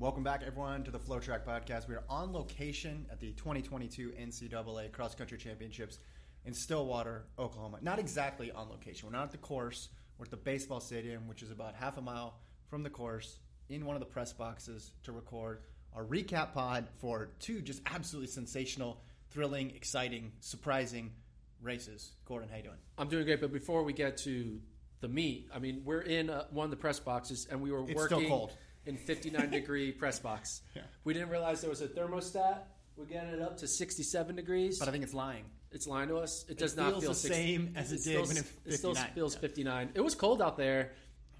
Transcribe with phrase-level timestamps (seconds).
[0.00, 1.86] Welcome back, everyone, to the FloTrack Podcast.
[1.86, 5.98] We are on location at the 2022 NCAA Cross Country Championships
[6.46, 7.80] in Stillwater, Oklahoma.
[7.82, 9.06] Not exactly on location.
[9.06, 9.90] We're not at the course.
[10.16, 12.38] We're at the baseball stadium, which is about half a mile
[12.70, 15.60] from the course, in one of the press boxes to record
[15.94, 21.12] our recap pod for two just absolutely sensational, thrilling, exciting, surprising
[21.60, 22.12] races.
[22.24, 22.76] Gordon, how you doing?
[22.96, 24.62] I'm doing great, but before we get to
[25.02, 27.84] the meet, I mean, we're in uh, one of the press boxes, and we were
[27.86, 28.56] It's still cold.
[28.86, 30.62] In 59 degree press box.
[30.74, 30.82] Yeah.
[31.04, 32.60] We didn't realize there was a thermostat.
[32.96, 34.78] We're getting it up to 67 degrees.
[34.78, 35.44] But I think it's lying.
[35.72, 36.44] it's lying to us.
[36.48, 38.94] It does not feel the 60 same as it did still, when it- it still
[38.94, 39.40] feels Yeah.
[39.40, 39.90] 59.
[39.94, 40.92] It was cold out there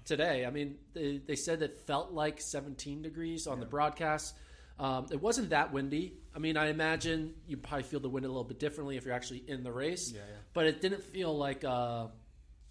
[0.05, 0.45] today.
[0.45, 4.35] I mean, they, they said it felt like 17 degrees on the broadcast.
[4.79, 6.13] Um, it wasn't that windy.
[6.33, 9.13] I mean, I imagine you probably feel the wind a little bit differently if you're
[9.13, 10.11] actually in the race.
[10.11, 10.37] Yeah, yeah.
[10.53, 12.07] But it didn't feel like, uh,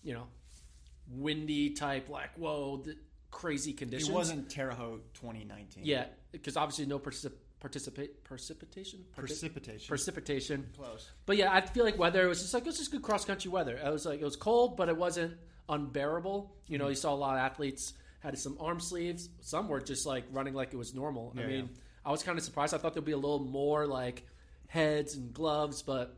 [0.03, 0.27] you know,
[1.09, 2.97] windy type, like, whoa, the
[3.31, 4.09] crazy conditions.
[4.11, 5.84] It wasn't Terre Haute 2019.
[5.84, 9.86] Yeah, because obviously no particip- participate precipitation Precipitation.
[9.89, 10.67] precipitation.
[10.77, 11.11] Close.
[11.27, 13.51] But yeah, I feel like weather was just like it was just good cross country
[13.51, 13.77] weather.
[13.77, 15.35] It was like it was cold, but it wasn't
[15.68, 16.55] unbearable.
[16.67, 16.83] You Mm-hmm.
[16.85, 19.29] know, you saw a lot of athletes had some arm sleeves.
[19.41, 21.33] Some were just like running like it was normal.
[21.39, 21.80] I mean, yeah.
[22.05, 22.74] I was kind of surprised.
[22.74, 24.27] I thought there'd be a little more like
[24.67, 26.17] heads and gloves, but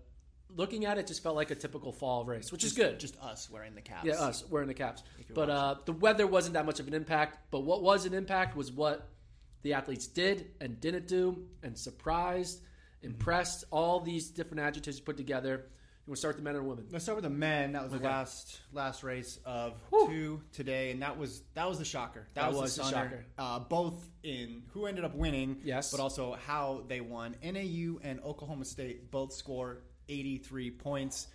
[0.57, 2.99] looking at it, just felt like a typical fall race, which is good.
[3.01, 4.05] Just us wearing the caps.
[4.07, 5.03] Yeah, us wearing the caps.
[5.35, 7.39] But uh, the weather wasn't that much of an impact.
[7.51, 9.09] But what was an impact was what
[9.63, 12.61] the athletes did and didn't do, and surprised,
[13.03, 13.65] impressed.
[13.71, 15.67] All these different adjectives put together.
[16.05, 16.87] You want to start with the men or women?
[16.91, 17.73] Let's start with the men.
[17.75, 19.75] That was the last last race of
[20.09, 22.27] two today, and that was that was the shocker.
[22.35, 23.09] That, That was, was the the stunner.
[23.11, 23.25] shocker.
[23.39, 25.93] Uh, both in who ended up winning, Yes.
[25.93, 27.37] but also how they won.
[27.41, 31.29] NAU and Oklahoma State both score 83 points,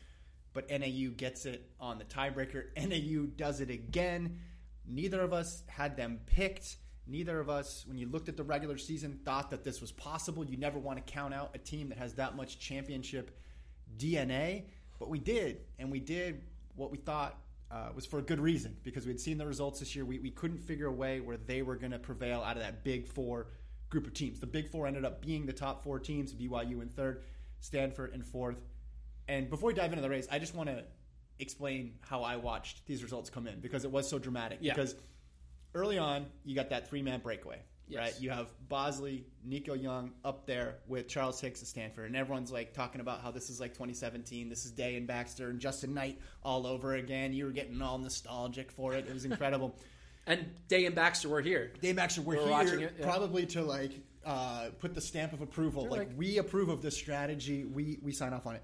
[0.54, 2.66] but NAU gets it on the tiebreaker.
[2.78, 4.40] NAU does it again.
[4.88, 6.78] Neither of us had them picked.
[7.06, 10.46] Neither of us, when you looked at the regular season, thought that this was possible.
[10.46, 13.38] You never want to count out a team that has that much championship
[13.98, 14.66] DNA,
[15.00, 16.42] but we did, and we did
[16.76, 17.38] what we thought
[17.72, 20.06] uh, was for a good reason because we had seen the results this year.
[20.06, 22.84] We, we couldn't figure a way where they were going to prevail out of that
[22.84, 23.48] Big Four
[23.90, 24.40] group of teams.
[24.40, 27.24] The Big Four ended up being the top four teams: BYU in third,
[27.60, 28.58] Stanford in fourth.
[29.28, 30.84] And before we dive into the race, I just want to
[31.40, 34.60] explain how I watched these results come in because it was so dramatic.
[34.62, 34.74] Yeah.
[34.74, 34.96] Because
[35.74, 37.60] early on, you got that three man breakaway.
[37.90, 38.00] Yes.
[38.02, 42.52] Right, you have Bosley, Nico Young up there with Charles Hicks at Stanford, and everyone's
[42.52, 44.50] like talking about how this is like 2017.
[44.50, 47.32] This is Day and Baxter and Justin Knight all over again.
[47.32, 49.06] You were getting all nostalgic for it.
[49.08, 49.76] It was incredible.
[50.30, 51.72] And Day and Baxter were here.
[51.80, 53.06] Day and Baxter, we're, We're here watching it, yeah.
[53.06, 53.94] probably to like
[54.28, 55.84] uh, put the stamp of approval.
[55.84, 57.64] They're Like, like- we approve of this strategy.
[57.66, 58.64] We we sign off on it.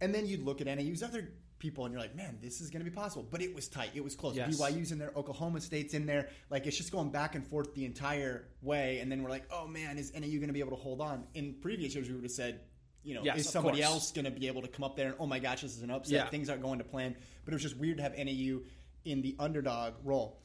[0.00, 1.28] And then you'd look at NAU's other
[1.60, 3.24] people and you're like, man, this is going to be possible.
[3.30, 3.90] But it was tight.
[3.94, 4.34] It was close.
[4.34, 4.58] Yes.
[4.60, 5.12] BYU's in there.
[5.14, 6.28] Oklahoma State's in there.
[6.50, 8.98] Like, it's just going back and forth the entire way.
[8.98, 11.24] And then we're like, oh, man, is NAU going to be able to hold on?
[11.34, 12.62] In previous years, we would have said,
[13.04, 13.92] you know, Yes, is somebody course.
[13.92, 15.82] else going to be able to come up there and, oh my gosh, this is
[15.84, 16.12] an upset.
[16.12, 16.28] Yeah.
[16.28, 17.14] Things aren't going to plan.
[17.44, 18.62] But it was just weird to have NAU
[19.04, 20.40] in the underdog role.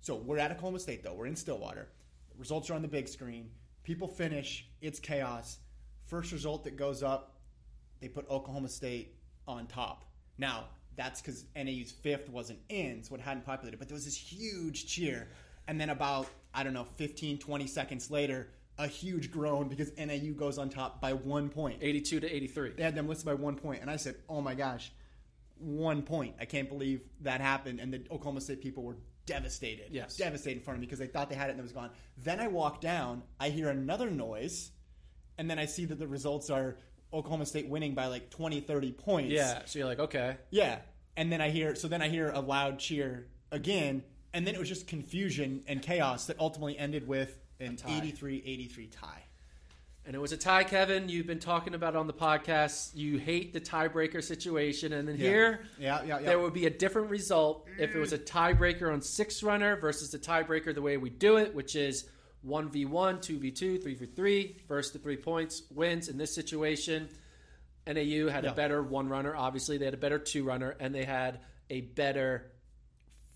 [0.00, 1.12] So we're at Oklahoma State, though.
[1.12, 1.88] We're in Stillwater.
[2.38, 3.50] Results are on the big screen.
[3.84, 4.68] People finish.
[4.80, 5.58] It's chaos.
[6.06, 7.36] First result that goes up,
[8.00, 10.04] they put Oklahoma State on top.
[10.38, 10.64] Now,
[10.96, 13.78] that's because NAU's fifth wasn't in, so it hadn't populated.
[13.78, 15.28] But there was this huge cheer.
[15.68, 18.48] And then about, I don't know, 15, 20 seconds later,
[18.78, 21.78] a huge groan because NAU goes on top by one point.
[21.80, 22.70] 82 to 83.
[22.70, 24.90] They had them listed by one point, and I said, "Oh my gosh,
[25.58, 26.34] one point!
[26.40, 28.96] I can't believe that happened." And the Oklahoma State people were
[29.32, 30.16] devastated, Yes.
[30.16, 31.90] devastated in front of me because they thought they had it and it was gone.
[32.18, 34.70] Then I walk down, I hear another noise,
[35.38, 36.76] and then I see that the results are
[37.12, 39.30] Oklahoma State winning by like 20, 30 points.
[39.32, 40.36] Yeah, so you're like, okay.
[40.50, 40.78] yeah.
[41.16, 44.02] And then I hear, so then I hear a loud cheer again,
[44.32, 47.90] and then it was just confusion and chaos that ultimately ended with an tie.
[47.90, 49.22] 83-83 tie.
[50.04, 51.08] And it was a tie, Kevin.
[51.08, 52.90] You've been talking about on the podcast.
[52.94, 55.28] You hate the tiebreaker situation, and then Yeah.
[55.28, 56.26] here, Yeah, yeah, yeah.
[56.26, 60.10] there would be a different result if it was a tiebreaker on six runner versus
[60.10, 62.08] the tiebreaker the way we do it, which is
[62.40, 64.56] one v one, two v two, three v three.
[64.66, 66.08] First to three points wins.
[66.08, 67.08] In this situation,
[67.86, 69.36] NAU had a better one runner.
[69.36, 71.40] Obviously, they had a better two runner, and they had
[71.70, 72.50] a better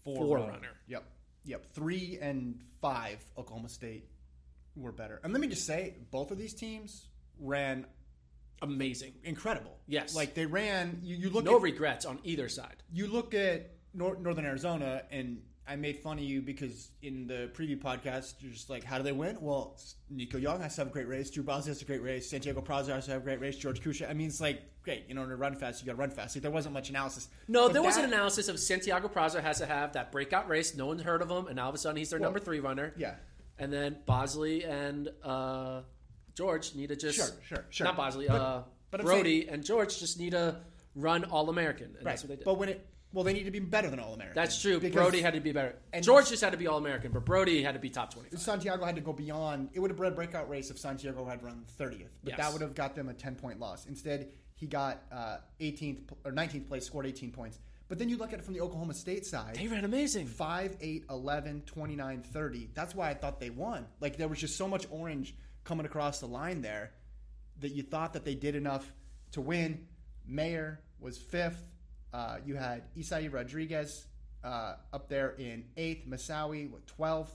[0.03, 0.47] Four, Four row.
[0.49, 0.71] runner.
[0.89, 1.05] Yep,
[1.45, 1.67] yep.
[1.75, 4.09] Three and five, Oklahoma State
[4.77, 5.21] were better.
[5.25, 7.07] And let me just say, both of these teams
[7.41, 7.87] ran
[8.63, 9.13] amazing.
[9.25, 9.77] incredible.
[9.87, 10.15] Yes.
[10.15, 11.01] like they ran.
[11.03, 12.77] You, you look No at regrets on either side.
[12.93, 17.51] you look at Nor- Northern Arizona, and I made fun of you because in the
[17.55, 19.37] preview podcast, you're just like, how do they win?
[19.41, 19.79] Well,
[20.11, 21.31] Nico Young has to have a great race.
[21.31, 22.29] Drew Bosley has a great race.
[22.31, 23.57] Santiago Prosser has to have a great race.
[23.57, 24.09] George Kusche.
[24.09, 25.05] I mean, it's like, great.
[25.09, 26.37] You know, to run fast, you got to run fast.
[26.37, 27.29] Like, there wasn't much analysis.
[27.49, 30.77] No, But there was an analysis of Santiago Prosser has to have that breakout race.
[30.77, 32.61] No one's heard of him, and all of a sudden he's their Well, number three
[32.61, 32.95] runner.
[32.97, 33.15] Yeah.
[33.59, 35.81] And then Bosley and uh,
[36.35, 37.85] George need to just Sure, sure, sure.
[37.87, 40.57] Not Bosley, But- uh, but Brodey and George just need to
[40.95, 42.05] run All American, and Right.
[42.13, 42.45] that's what they did.
[42.45, 44.35] But when it, well, they need to be better than All American.
[44.41, 44.79] that's true.
[44.81, 45.77] Brodey had to be better.
[45.93, 48.35] and- George just had to be All American, but Brodey had to be top twenty.
[48.37, 49.71] Santiago had to go beyond.
[49.73, 52.39] It would have been a breakout race if Santiago had run 30th, but Yes.
[52.39, 53.87] that would have got them a 10 point loss.
[53.87, 57.59] Instead, he got uh, 18th pl- or 19th place, scored 18 points.
[57.89, 59.55] But then you look at it from the Oklahoma State side.
[59.57, 60.27] They ran amazing.
[60.27, 62.71] 5, 8, 11, 29, 30.
[62.75, 63.87] That's why I thought they won.
[64.01, 65.35] Like there was just so much orange
[65.65, 66.93] coming across the line there
[67.61, 68.93] that you thought that they did enough
[69.33, 69.87] to win.
[70.29, 71.63] Maier was fifth.
[72.13, 74.07] Uh, you had Isai Rodriguez
[74.43, 76.09] uh, up there in eighth.
[76.09, 77.29] Messaoudi with 12th.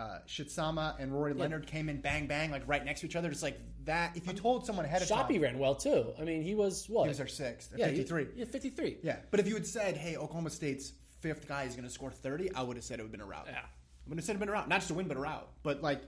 [0.00, 3.28] Uh, Shitsama and Rory Leonard came in bang bang like right next to each other.
[3.28, 4.16] Just like that.
[4.16, 6.14] If you told someone ahead of Schoppe time, ron well too.
[6.18, 7.02] I mean, he was what?
[7.02, 8.28] he was their sixth, yeah, he- 53.
[8.34, 8.98] yeah, fifty-three.
[9.02, 12.10] Yeah, but if you had said, "Hey, Oklahoma State's fifth guy is going to score
[12.10, 13.46] 30," I would have said it would have been a route.
[13.46, 13.58] Yeah.
[13.58, 15.18] I would have said it would have been a route, not just a win, but
[15.18, 15.48] a route.
[15.62, 16.00] But like,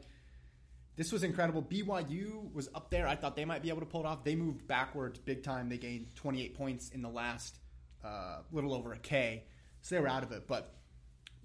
[0.96, 1.62] this was incredible.
[1.62, 3.06] BYU was up there.
[3.06, 4.24] I thought they might be able to pull it off.
[4.24, 5.68] They moved backwards big time.
[5.68, 7.58] They gained 28 points in the last
[8.02, 9.44] uh, little over a K,
[9.82, 10.46] so they were out of it.
[10.48, 10.74] But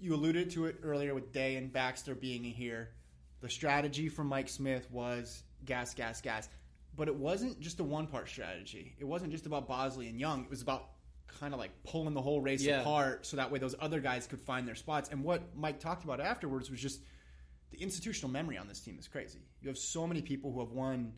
[0.00, 2.90] you alluded to it earlier with Day and Baxter being here.
[3.40, 6.48] The strategy from Mike Smith was gas, gas, gas.
[6.96, 8.94] But it wasn't just a one part strategy.
[8.98, 10.44] It wasn't just about Bosley and Young.
[10.44, 10.90] It was about
[11.28, 12.80] kind of like pulling the whole race Yeah.
[12.80, 15.10] apart so that way those other guys could find their spots.
[15.10, 17.00] And what Mike talked about afterwards was just
[17.70, 19.40] the institutional memory on this team is crazy.
[19.60, 21.12] You have so many people who have won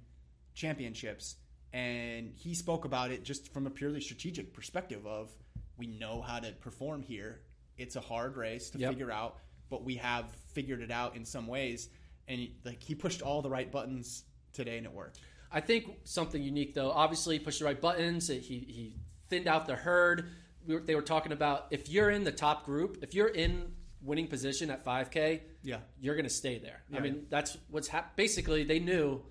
[0.55, 1.37] championships,
[1.73, 5.31] and he spoke about it just from a purely strategic perspective of
[5.79, 7.41] we know how to perform here.
[7.81, 8.91] It's a hard race to Yep.
[8.91, 9.39] figure out,
[9.71, 11.89] but we have figured it out in some ways.
[12.29, 15.19] And he, like he pushed all the right buttons today, and it worked.
[15.51, 16.91] I think something unique though.
[16.91, 18.29] Obviously, he pushed the right buttons.
[18.29, 18.97] He he
[19.29, 20.29] thinned out the herd.
[20.67, 23.75] We were, they were talking about if you're in the top group, if you're in
[24.03, 25.81] winning position at 5K, Yeah.
[26.01, 26.83] you're going to stay there.
[26.93, 27.01] I Yeah.
[27.03, 29.23] mean, that's what's hap- basically they knew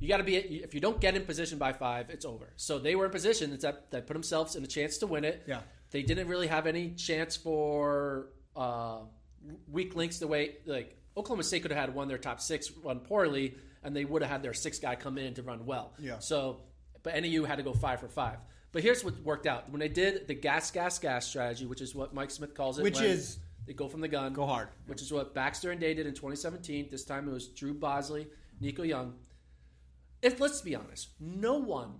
[0.00, 2.52] you got to be if you don't get in position by five, it's over.
[2.56, 5.42] So they were in position that they put themselves in a chance to win it.
[5.46, 5.60] Yeah.
[5.90, 8.26] They didn't really have any chance for
[8.56, 8.98] uh,
[9.70, 12.70] weak links the way like Oklahoma State could have had one of their top six
[12.84, 15.92] run poorly, and they would have had their sixth guy come in to run well.
[15.98, 16.18] Yeah.
[16.20, 16.60] So,
[17.02, 18.38] but NAU had to go five for five.
[18.72, 21.94] But here's what worked out when they did the gas, gas, gas strategy, which is
[21.94, 24.68] what Mike Smith calls it, Which is they go from the gun, Go hard.
[24.86, 26.88] which is what Baxter and Day did in 2017.
[26.90, 28.28] This time it was Drew Bosley,
[28.60, 29.14] Nico Young.
[30.22, 31.94] If let's be honest, no one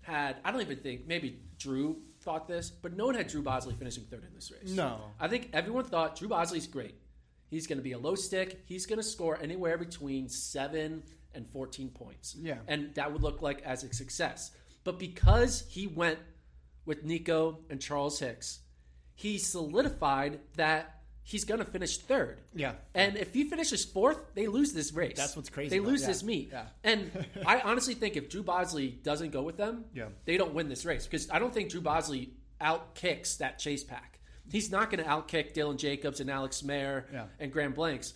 [0.00, 0.36] had.
[0.44, 4.04] I don't even think maybe Drew thought this, but no one had Drew Bosley finishing
[4.04, 4.70] third in this race.
[4.70, 5.00] No.
[5.18, 6.94] I think everyone thought Drew Bosley's great.
[7.48, 8.62] He's going to be a low stick.
[8.66, 11.02] He's going to score anywhere between seven
[11.34, 12.36] and 14 points.
[12.40, 12.58] Yeah.
[12.68, 14.52] and that would look like as a success.
[14.84, 16.18] But because he went
[16.84, 18.60] with Nico and Charles Hicks,
[19.14, 20.99] he solidified that
[21.30, 22.40] he's going to finish third.
[22.54, 22.72] Yeah.
[22.94, 25.16] And if he finishes fourth, they lose this race.
[25.16, 26.06] That's what's crazy They about- lose yeah.
[26.08, 26.48] this meet.
[26.52, 26.66] Yeah.
[26.82, 27.10] And
[27.46, 30.06] I honestly think if Drew Bosley doesn't go with them, Yeah.
[30.24, 33.84] they don't win this race because I don't think Drew Bosley out kicks that chase
[33.84, 34.18] pack.
[34.50, 37.26] He's not going to outkick Dylan Jacobs and Alex Maier Yeah.
[37.38, 38.12] and Graham Blanks.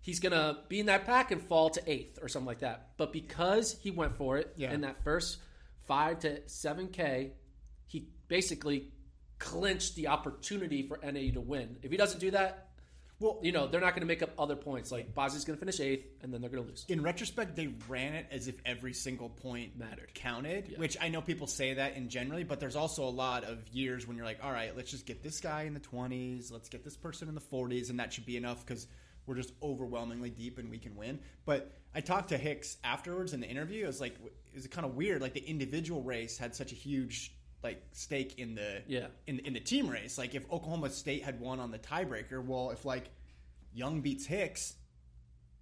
[0.00, 2.88] He's going to be in that pack and fall to eighth or something like that.
[2.96, 5.38] But because he went for it in that first
[5.86, 7.32] five to seven K,
[7.86, 8.90] he basically
[9.38, 11.76] clinched the opportunity for NAU to win.
[11.82, 12.68] If he doesn't do that,
[13.20, 14.90] well, you know, they're not going to make up other points.
[14.90, 16.84] Like Bosley's going to finish eighth, and then they're going to lose.
[16.88, 20.10] in retrospect, they ran it as if every single point Mattered.
[20.14, 20.74] counted.
[20.76, 24.06] Which I know people say that in generally, but there's also a lot of years
[24.06, 26.84] when you're like, all right, let's just get this guy in the 20s, let's get
[26.84, 28.88] this person in the 40s, and that should be enough because
[29.26, 31.20] we're just overwhelmingly deep and we can win.
[31.46, 33.84] But I talked to Hicks afterwards in the interview.
[33.84, 35.22] It was like it was kind of weird.
[35.22, 37.32] Like the individual race had such a huge
[37.64, 39.06] like stake in the Yeah.
[39.26, 40.18] in in the team race.
[40.18, 43.10] Like if Oklahoma State had won on the tiebreaker, well, if like
[43.72, 44.74] Young beats Hicks,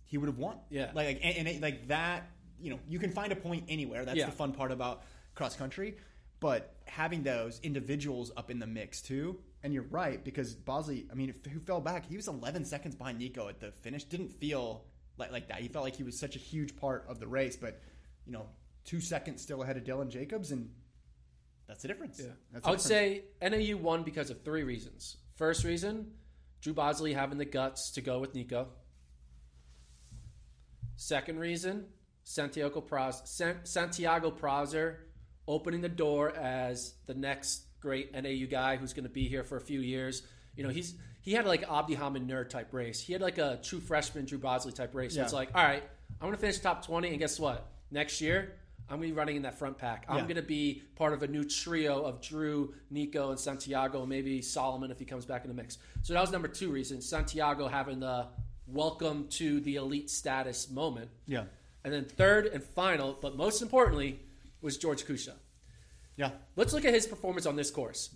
[0.07, 0.59] he would have won.
[0.69, 0.91] Yeah.
[0.95, 2.29] like and, and it, like that.
[2.61, 4.05] You know, you can find a point anywhere.
[4.05, 4.27] That's Yeah.
[4.27, 5.03] the fun part about
[5.35, 5.97] cross country.
[6.39, 11.15] But having those individuals up in the mix too, and you're right because Bosley, I
[11.15, 12.05] mean, who fell back?
[12.07, 14.05] He was 11 seconds behind Nico at the finish.
[14.05, 14.85] Didn't feel
[15.19, 15.61] like like that.
[15.61, 17.81] He felt like he was such a huge part of the race, but
[18.27, 18.47] you know,
[18.85, 20.69] two seconds still ahead of Dylan Jacobs, and
[21.69, 22.21] that's the difference.
[22.21, 22.33] Yeah.
[22.53, 23.23] That's I would difference.
[23.43, 25.17] say NAU won because of three reasons.
[25.37, 26.13] First reason,
[26.61, 28.69] Drew Bosley having the guts to go with Nico.
[30.97, 31.87] Second reason,
[32.25, 35.07] Santiago Praz, San, Santiago Prosser
[35.49, 39.57] opening the door as the next great NAU guy who's going to be here for
[39.57, 40.23] a few years.
[40.55, 43.01] You know, he's he had like Abdihamid Nur type race.
[43.01, 45.15] He had like a true freshman Drew Bosley type race.
[45.15, 45.25] So Yeah.
[45.25, 45.83] it's like, all right,
[46.21, 47.67] I'm going to finish top 20, and guess what?
[47.91, 48.55] Next year,
[48.89, 50.05] I'm going to be running in that front pack.
[50.09, 50.23] I'm Yeah.
[50.23, 54.91] going to be part of a new trio of Drew, Nico, and Santiago, maybe Sahlman
[54.91, 55.79] if he comes back in the mix.
[56.03, 57.01] So that was number two reason.
[57.01, 58.27] Santiago having the
[58.67, 61.11] welcome to the elite status moment.
[61.27, 61.45] Yeah.
[61.85, 64.21] And then third and final, but most importantly,
[64.61, 65.33] was George Kusche.
[66.17, 66.31] Yeah.
[66.57, 68.15] Let's look at his performance on this course.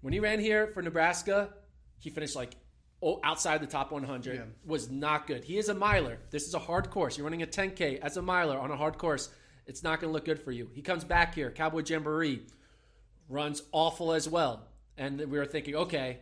[0.00, 1.50] When he ran here for Nebraska,
[1.98, 2.54] he finished like
[3.02, 4.34] oh, outside the top 100.
[4.36, 4.42] Yeah.
[4.64, 5.44] Was not good.
[5.44, 6.18] He is a miler.
[6.30, 7.16] This is a hard course.
[7.18, 9.28] You're running a 10K as a miler on a hard course.
[9.68, 10.70] It's not going to look good for you.
[10.72, 12.42] He comes back here, Cowboy Jamboree,
[13.28, 14.66] runs awful as well.
[14.96, 16.18] And we were thinking, okay,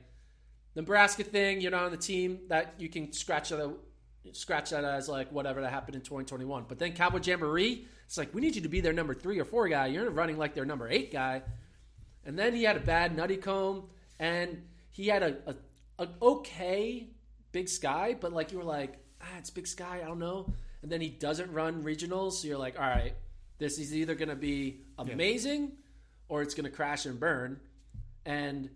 [0.74, 3.74] Nebraska thing, you're not on the team that you can scratch that
[4.32, 6.64] scratch that as like whatever that happened in 2021.
[6.68, 9.44] But then Cowboy Jamboree, it's like we need you to be their number three or
[9.44, 9.86] four guy.
[9.86, 11.42] You're running like their number eight guy.
[12.24, 13.84] And then he had a bad Nuttycombe,
[14.18, 15.54] and he had a, a,
[16.00, 17.06] a okay
[17.52, 20.52] Big Sky, but like you were like, ah, it's Big Sky, I don't know.
[20.82, 23.14] And then he doesn't run regionals, so you're like, all right,
[23.58, 25.72] this is either going to be amazing
[26.28, 27.60] or it's going to crash and burn.
[28.24, 28.70] And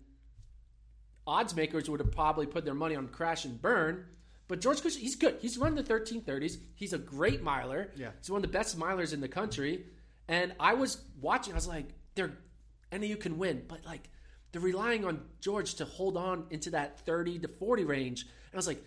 [1.27, 4.05] odds makers would have probably put their money on crash and burn.
[4.47, 5.37] But George he's good.
[5.39, 6.57] He's run the 1330s.
[6.75, 7.89] He's a great miler.
[7.95, 8.09] Yeah.
[8.19, 9.85] He's one of the best milers in the country.
[10.27, 12.33] And I was watching, I was like, they're
[12.91, 14.09] any you can win, but like
[14.51, 18.23] they're relying on George to hold on into that 30 to 40 range.
[18.23, 18.83] And I was like,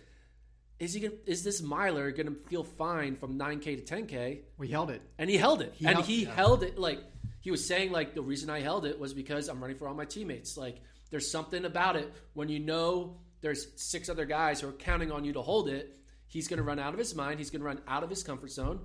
[0.79, 4.39] is he gonna, is this miler going to feel fine from 9K to 10K?
[4.57, 5.01] We held it.
[5.17, 5.73] And he held it.
[5.79, 6.35] and held- he yeah.
[6.35, 6.99] held it like
[7.39, 9.93] he was saying like the reason I held it was because I'm running for all
[9.93, 10.57] my teammates.
[10.57, 15.11] Like there's something about it when you know there's six other guys who are counting
[15.11, 15.95] on you to hold it.
[16.27, 17.39] He's going to run out of his mind.
[17.39, 18.79] He's going to run out of his comfort zone,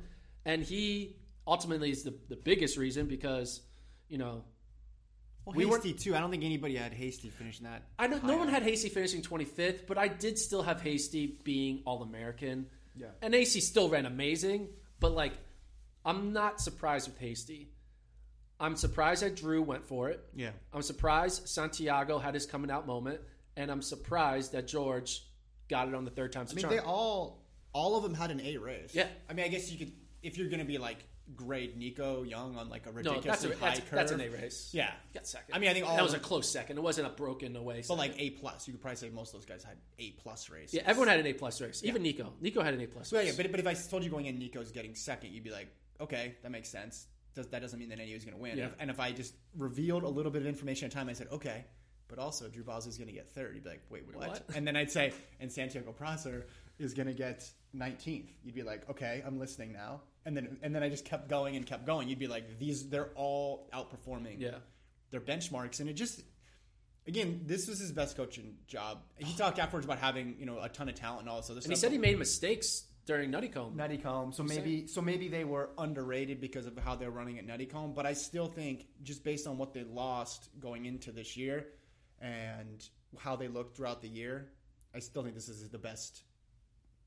[0.45, 1.17] and he
[1.47, 3.63] ultimately is the, the biggest reason because
[4.09, 4.45] you know
[5.57, 6.15] Well, We Hasty too.
[6.15, 7.83] I don't think anybody had Hasty finishing that.
[7.99, 11.83] I know no one had Hasty finishing 25th, but I did still have Hasty being
[11.85, 12.67] All American.
[12.97, 13.09] Yeah.
[13.23, 15.33] And Hasty still ran amazing, but like,
[16.05, 17.71] I'm not surprised with Hasty.
[18.59, 20.23] I'm surprised that Drew went for it.
[20.35, 20.51] Yeah.
[20.73, 23.21] I'm surprised Santiago had his coming out moment,
[23.57, 25.25] and I'm surprised that George
[25.69, 26.47] got it on the third time.
[26.51, 27.43] I mean, they all
[27.73, 28.95] all of them had an A race.
[28.95, 29.07] Yeah.
[29.29, 29.93] I mean, I guess you could
[30.23, 30.99] if you're going to be like
[31.37, 33.91] grade Nico Young on like a no, ridiculously that's a, high that's, curve.
[33.99, 34.71] that's an A race.
[34.73, 34.91] Yeah.
[35.15, 35.55] got second.
[35.55, 36.79] I mean, I think all that was a close second.
[36.79, 37.83] It wasn't a broken away.
[37.87, 40.51] But like A plus, you could probably say most of those guys had A plus
[40.51, 40.73] race.
[40.75, 41.83] yeah, everyone had an A plus race.
[41.85, 42.33] Even Nico.
[42.41, 43.13] Nico had an A plus.
[43.13, 43.37] Well, race.
[43.37, 45.69] yeah, but, but if I told you going in Nico's getting second, you'd be like,
[46.01, 47.07] okay, that makes sense.
[47.35, 48.59] Does, that doesn't mean that NAU is going to win.
[48.59, 48.67] Yeah.
[48.67, 51.13] If- and if I just revealed a little bit of information at a time, I
[51.13, 51.65] said, okay,
[52.09, 53.55] but also Drew Bosley's going to get third.
[53.55, 54.29] You'd be like, wait, what?
[54.29, 54.43] what?
[54.57, 56.47] And then I'd say, and Santiago Prosser
[56.79, 58.27] is going to get 19th.
[58.43, 60.01] You'd be like, okay, I'm listening now.
[60.27, 62.09] And then and then I just kept going and kept going.
[62.09, 64.59] You'd be like, these they're all outperforming Yeah.
[65.11, 66.23] their benchmarks, and it just
[67.07, 69.03] again, this was his best coaching job.
[69.17, 71.57] He talked afterwards about having you know a ton of talent and all this other
[71.57, 71.71] and stuff.
[71.71, 73.75] he said he made mistakes during Nuttycombe.
[73.75, 74.35] Nuttycombe.
[74.35, 77.95] So maybe so maybe they were underrated because of how they're running at Nuttycombe.
[77.95, 81.67] But I still think just based on what they lost going into this year
[82.21, 82.87] and
[83.19, 84.53] how they looked throughout the year,
[84.95, 86.23] I still think this is the best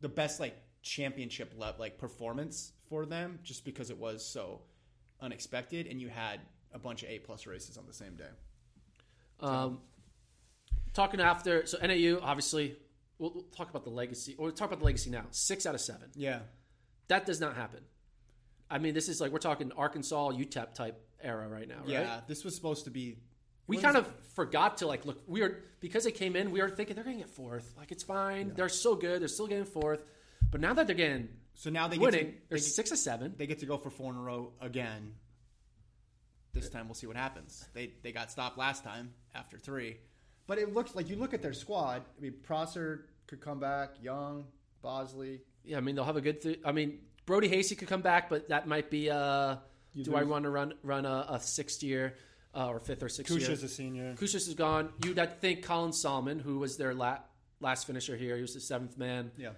[0.02, 4.62] the best like championship le- like performance for them just because it was so
[5.22, 6.40] unexpected and you had
[6.74, 8.30] a bunch of A plus races on the same day.
[9.40, 9.80] Um,
[10.94, 12.78] talking after, so NAU, obviously,
[13.18, 15.26] we'll, we'll talk about the legacy, or we'll talk about the legacy now.
[15.32, 16.10] Six out of seven.
[16.16, 16.40] Yeah.
[17.08, 17.82] That does not happen.
[18.70, 21.88] I mean, this is like, we're talking Arkansas, UTEP type era right now, right?
[21.90, 23.18] Yeah, this was supposed to be
[23.68, 25.22] We kind of forgot to like look.
[25.28, 26.52] We were because they came in.
[26.52, 27.74] We were thinking they're going to get fourth.
[27.78, 28.54] Like it's fine.
[28.56, 29.22] They're so good.
[29.22, 30.04] They're still getting fourth.
[30.54, 32.96] But now that they're getting so now they get winning, to, they, there's six or
[32.96, 33.34] seven.
[33.38, 35.14] they get to go for four in a row again.
[36.54, 37.68] This time we'll see what happens.
[37.74, 39.98] They they got stopped last time after three,
[40.48, 42.04] but it looks like you look at their squad.
[42.18, 44.46] I mean, Prosser could come back, Young,
[44.82, 45.42] Bosley.
[45.66, 46.42] Yeah, I mean they'll have a good.
[46.42, 49.10] Th- I mean Brodey Hasty could come back, but that might be.
[49.10, 49.58] Uh,
[50.00, 52.16] do I want to run run a, a sixth year?
[52.56, 53.50] uh, or fifth or sixth year.
[53.50, 54.14] Kusche's a senior.
[54.14, 54.90] Kushas is gone.
[55.04, 57.20] You'd have to think Colin Sahlman, who was their la-
[57.60, 59.32] last finisher here, he was the seventh man.
[59.38, 59.50] Yeah.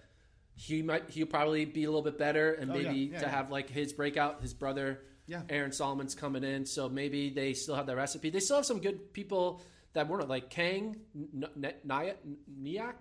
[0.55, 3.29] He might he'll probably be a little bit better, and Oh, maybe Yeah, to yeah.
[3.31, 4.41] have like his breakout.
[4.41, 5.41] His brother, Yeah.
[5.49, 8.29] Aaron Sahlman's coming in, so maybe they still have that recipe.
[8.29, 9.61] They still have some good people
[9.93, 12.15] that weren't like Kang N- N- Nyak
[12.61, 12.95] Nyak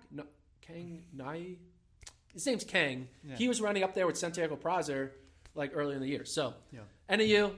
[0.61, 1.55] Kang Nai.
[2.33, 3.07] His name's Kang.
[3.37, 5.13] He was running up there with Santiago Prosser
[5.53, 6.25] like early in the year.
[6.25, 6.81] So Yeah.
[7.09, 7.51] NAU,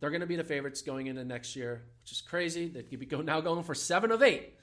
[0.00, 2.68] they're going to be the favorites going into next year, which is crazy.
[2.68, 4.58] They could be go, now going for seven of eight.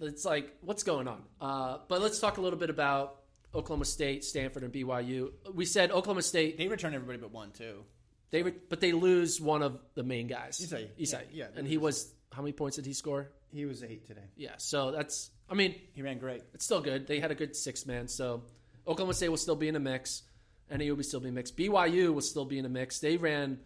[0.00, 1.22] It's like, what's going on?
[1.40, 3.17] Uh, but let's talk a little bit about
[3.54, 5.32] Oklahoma State, Stanford, and BYU.
[5.54, 7.84] We said Oklahoma State, They return everybody but one too.
[8.30, 10.88] they would, but they lose one of the main guys, Isai.
[10.98, 11.12] Isai.
[11.12, 13.30] Yeah, yeah, and he was how many points did he score?
[13.50, 14.28] He was eight today.
[14.36, 16.42] Yeah, so that's, I mean, He ran great.
[16.52, 17.06] it's still good.
[17.06, 18.06] They had a good six man.
[18.08, 18.42] So
[18.86, 20.22] Oklahoma State will still be in a mix.
[20.70, 21.50] NAU will still be in a mix.
[21.50, 22.98] BYU will still be in a mix.
[22.98, 23.58] They ran,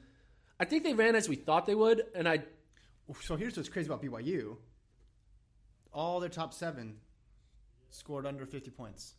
[0.60, 2.42] I think they ran as we thought they would, and I
[3.22, 4.56] So here's what's crazy about BYU.
[5.92, 6.98] All their top seven
[7.90, 9.14] scored under 50 points.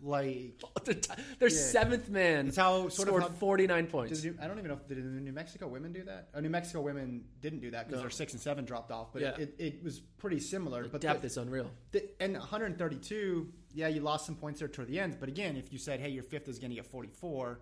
[0.00, 0.60] Like,
[1.38, 4.20] their seventh man That's how- sort of scored how- 49 points.
[4.20, 6.28] did I don't even know if did the New Mexico women do that.
[6.34, 8.02] Oh, New Mexico women didn't do that because No.
[8.02, 9.12] their six and seven dropped off.
[9.12, 9.36] But Yeah.
[9.38, 10.88] it, it was pretty similar.
[10.88, 11.70] but Depth the, is unreal.
[11.92, 15.16] the, and 132, yeah, you lost some points there toward the end.
[15.20, 17.60] But again, if you said, hey, your fifth is going to get 44,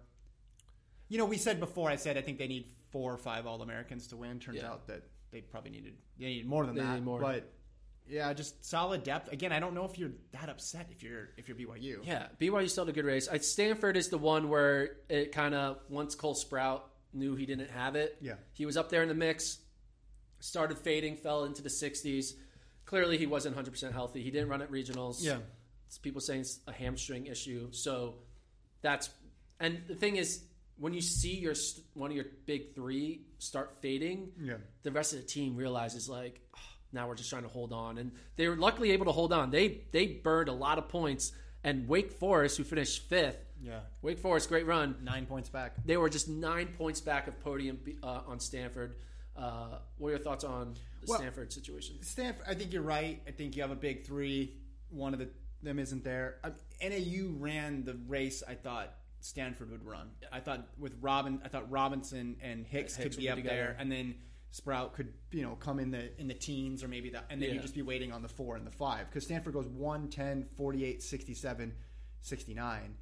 [1.09, 1.91] you know, we said before.
[1.91, 4.41] I said I think they need four or five All Americans to win.
[4.41, 4.71] Turns Yeah.
[4.71, 6.95] out that they probably needed they needed more than They that.
[6.95, 7.21] need more.
[7.21, 7.53] But
[8.09, 9.33] yeah, just solid depth.
[9.33, 12.01] Again, I don't know if you're that upset if you're if you're BYU.
[12.05, 13.29] Yeah, BYU still had a good race.
[13.31, 17.71] I, Stanford is the one where it kind of once Cole Sprout knew he didn't
[17.71, 18.17] have it.
[18.21, 18.35] Yeah.
[18.53, 19.59] he was up there in the mix,
[20.41, 22.33] started fading, fell into the 60s.
[22.85, 24.23] Clearly, he wasn't 100 percent healthy.
[24.23, 25.23] He didn't run at regionals.
[25.23, 25.39] Yeah.
[25.87, 27.69] it's people saying it's a hamstring issue.
[27.73, 28.17] So
[28.83, 29.11] that's
[29.61, 30.43] and the thing is
[30.77, 31.55] when you see your
[31.95, 34.55] one of your big three start fading, Yeah.
[34.83, 36.61] the rest of the team realizes like "Oh,
[36.93, 39.51] now we're just trying to hold on, and they were luckily able to hold on.
[39.51, 41.33] They they burned a lot of points,
[41.65, 43.81] and Wake Forest, who finished fifth, Yeah.
[44.03, 44.97] Wake Forest, great run.
[45.03, 45.75] Nine points back.
[45.85, 48.97] They were just nine points back of podium uh, on Stanford.
[49.37, 52.03] Uh, what are your thoughts on the Well- Stanford situation?
[52.03, 53.23] Stanford, I think you're right.
[53.27, 54.57] I think you have a big three.
[54.91, 55.29] One of the,
[55.63, 56.37] them isn't there.
[56.45, 56.51] I,
[56.87, 58.43] NAU ran the race.
[58.47, 60.11] I thought Stanford would run.
[60.31, 63.55] I thought with Robin, I thought Robinson and Hicks, Hicks could be be up together.
[63.57, 64.17] there, and then
[64.53, 67.49] Sprout could you know come in the in the teens or maybe that, and then
[67.49, 67.55] Yeah.
[67.57, 70.47] you'd just be waiting on the four and the five because Stanford goes 1, 10,
[70.57, 71.75] 48, 67,
[72.21, 72.97] 69.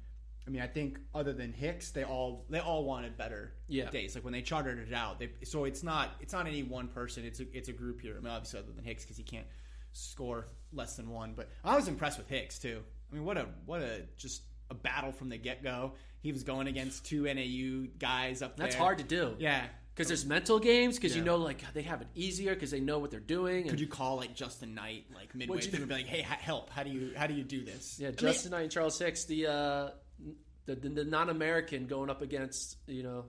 [0.47, 3.89] I mean, I think other than Hicks, they all they all wanted better Yeah.
[3.91, 4.15] days.
[4.15, 7.25] Like when they chartered it out, they, so it's not it's not any one person.
[7.25, 8.15] It's a it's a group here.
[8.17, 9.45] I mean, obviously other than Hicks because he can't
[9.91, 11.33] score less than one.
[11.35, 12.81] But I was impressed with Hicks too.
[13.11, 15.93] I mean, what a what a just a battle from the get go.
[16.21, 18.67] He was going against two NAU guys up there.
[18.67, 19.35] That's hard to do.
[19.37, 19.67] Yeah.
[19.93, 21.25] Because there's mental games, because you Yeah.
[21.27, 23.61] know, like they have it easier because they know what they're doing.
[23.63, 26.21] And Could you call like Justin Knight like midway you through and be like, "Hey,
[26.21, 26.69] ha- help!
[26.69, 28.97] How do you how do you do this?" yeah, I mean, Justin Knight and Charles
[28.97, 29.89] Hicks, the uh,
[30.65, 33.25] the, the, the non-American going up against you know,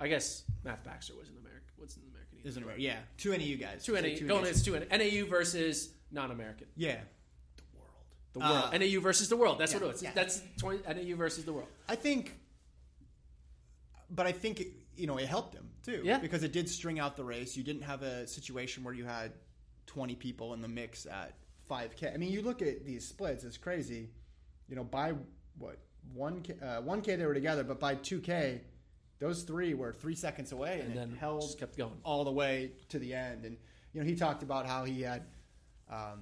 [0.00, 1.68] I guess Matt Baxter was an American.
[1.76, 2.38] What's an American?
[2.38, 2.48] either.
[2.48, 2.78] isn't it?
[2.80, 3.84] Yeah, two NAU guys.
[3.84, 4.48] Two Say NAU two going NAU.
[4.48, 6.68] against two NAU versus non-American.
[6.74, 7.00] Yeah,
[7.56, 7.90] the world.
[8.32, 8.74] The world.
[8.74, 9.58] Uh, NAU versus the world.
[9.58, 10.02] That's yeah, what it was.
[10.02, 10.10] yeah.
[10.14, 11.68] That's 20, NAU versus the world.
[11.88, 12.34] I think,
[14.10, 14.62] but I think
[14.96, 16.02] you know it helped him too.
[16.04, 16.18] Yeah.
[16.18, 17.56] because it did string out the race.
[17.56, 19.32] You didn't have a situation where you had
[19.86, 21.34] twenty people in the mix at
[21.68, 22.10] five k.
[22.12, 24.10] I mean, you look at these splits; it's crazy.
[24.68, 25.14] You know, by
[25.58, 25.78] what
[26.14, 28.60] one k, uh, one k they were together, but by two k,
[29.18, 31.98] those three were three seconds away, and, And then it held kept going.
[32.04, 33.44] all the way to the end.
[33.44, 33.56] And
[33.92, 35.24] you know, he talked about how he had.
[35.90, 36.20] Um,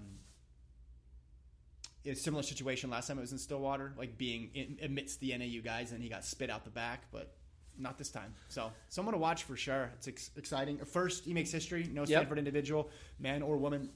[2.07, 5.61] a similar situation last time it was in Stillwater, like being in, amidst the NAU
[5.63, 7.35] guys, and he got spit out the back, but
[7.81, 8.35] not this time.
[8.49, 9.91] So, someone to watch for sure.
[9.97, 10.79] It's ex- exciting.
[10.79, 11.89] First, he makes history.
[11.91, 13.91] No Stanford individual, man or woman,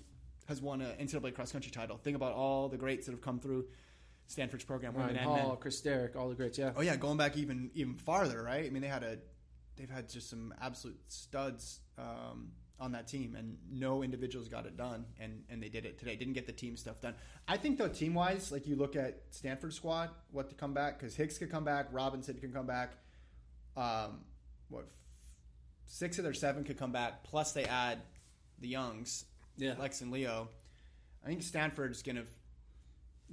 [0.46, 1.96] has won an NCAA cross country title.
[1.96, 3.66] Think about all the greats that have come through
[4.26, 5.44] Stanford's program, women Ryan and men.
[5.44, 6.58] Hall, Chris Derrick, all the greats.
[6.58, 6.72] Yeah.
[6.76, 8.64] Oh yeah, going back even even farther, right?
[8.64, 9.18] I mean, they had a
[9.76, 14.76] they've had just some absolute studs um, on that team, and no individuals got it
[14.76, 16.16] done, and and they did it today.
[16.16, 17.14] Didn't get the team stuff done.
[17.46, 20.98] I think though, team wise, like you look at Stanford squad, what to come back
[20.98, 22.94] because Hicks could come back, Robinson can come back.
[23.76, 24.20] Um,
[24.68, 24.86] what
[25.86, 27.24] six of their seven could come back.
[27.24, 28.00] Plus they add
[28.60, 29.24] the youngs,
[29.56, 29.74] Yeah.
[29.78, 30.48] Lex and Leo.
[31.24, 32.24] I think Stanford's gonna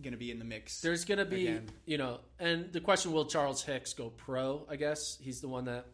[0.02, 0.82] gonna be in the mix.
[0.82, 1.70] There's to be, again.
[1.86, 4.66] you know, and the question will Charles Hicks go pro?
[4.70, 5.86] I guess he's the one that,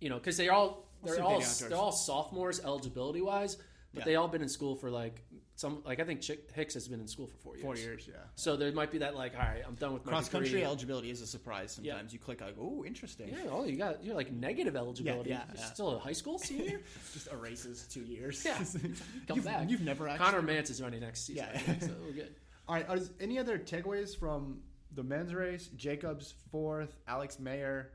[0.00, 3.56] you know, because they all they're all they're all sophomores eligibility wise,
[3.94, 4.04] but Yeah.
[4.06, 5.22] they all been in school for like
[5.54, 5.82] some.
[5.84, 7.64] Like I think Chick Hicks has been in school for four years.
[7.64, 8.14] Four years, yeah.
[8.36, 11.10] So there might be that like, all right, I'm done with my Cross country eligibility
[11.10, 11.72] is a surprise.
[11.72, 13.28] Sometimes you click like, oh, interesting.
[13.28, 15.30] Yeah, oh, you got you're like negative eligibility.
[15.30, 15.66] yeah, You're yeah.
[15.72, 16.80] Still a high school senior.
[17.12, 18.44] Just erases two years.
[18.44, 18.56] Yeah.
[19.28, 19.68] Come you've, back.
[19.70, 20.24] You've never actually.
[20.24, 21.46] Connor Mantz is running next season.
[21.52, 21.58] Yeah.
[21.58, 22.34] Think, so we're good.
[22.68, 22.88] All right.
[22.88, 24.60] Are there any other takeaways from
[24.94, 25.68] the men's race?
[25.76, 27.86] Jacobs fourth, Alex Maier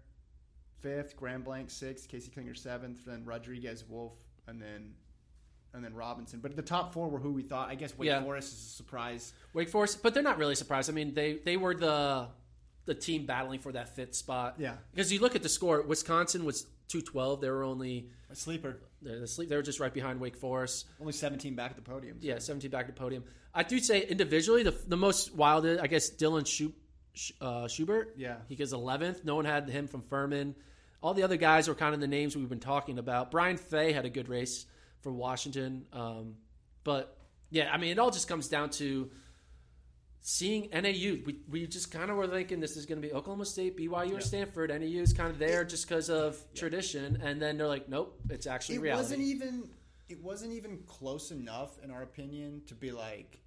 [0.80, 4.14] fifth, Graham Blank sixth, Casey Clinger seventh, then Rodriguez Wolf,
[4.48, 4.94] and then
[5.78, 6.40] and then Robinson.
[6.42, 7.70] But the top four were who we thought.
[7.70, 8.22] I guess Wake Yeah.
[8.22, 9.32] Forest is a surprise.
[9.54, 10.90] Wake Forest, but they're not really surprised.
[10.90, 12.28] I mean, they they were the
[12.86, 14.56] the team battling for that fifth spot.
[14.58, 14.76] Yeah.
[14.92, 15.82] because you look at the score.
[15.82, 17.40] Wisconsin was two twelve.
[17.42, 18.80] They were only A sleeper.
[19.02, 19.50] they're the sleep.
[19.50, 20.86] They were just right behind Wake Forest.
[21.00, 22.18] Only 17 back at the podium.
[22.22, 23.24] Yeah, 17 back to podium.
[23.54, 26.72] I do say individually, the, the most wild, I guess, Dylan Schu,
[27.42, 28.14] uh, Schubert.
[28.18, 28.36] Yeah.
[28.48, 29.24] He gets 11th.
[29.26, 30.56] No one had him from Furman.
[31.02, 33.32] All the other guys were kind of the names we've been talking about.
[33.32, 34.66] Brian Fay had a good race
[35.08, 35.86] for Washington.
[35.94, 36.36] Um,
[36.84, 37.18] but,
[37.50, 39.10] yeah, I mean, it all just comes down to
[40.20, 41.24] seeing NAU.
[41.26, 44.18] We, we just kind of were thinking this is going to be Oklahoma State, BYU,
[44.18, 44.70] or Stanford.
[44.70, 47.22] NAU is kind of there just because of tradition.
[47.24, 49.04] And then they're like, nope, it's actually It reality.
[49.04, 49.70] wasn't even.
[50.10, 53.42] It wasn't even close enough, in our opinion, to be like,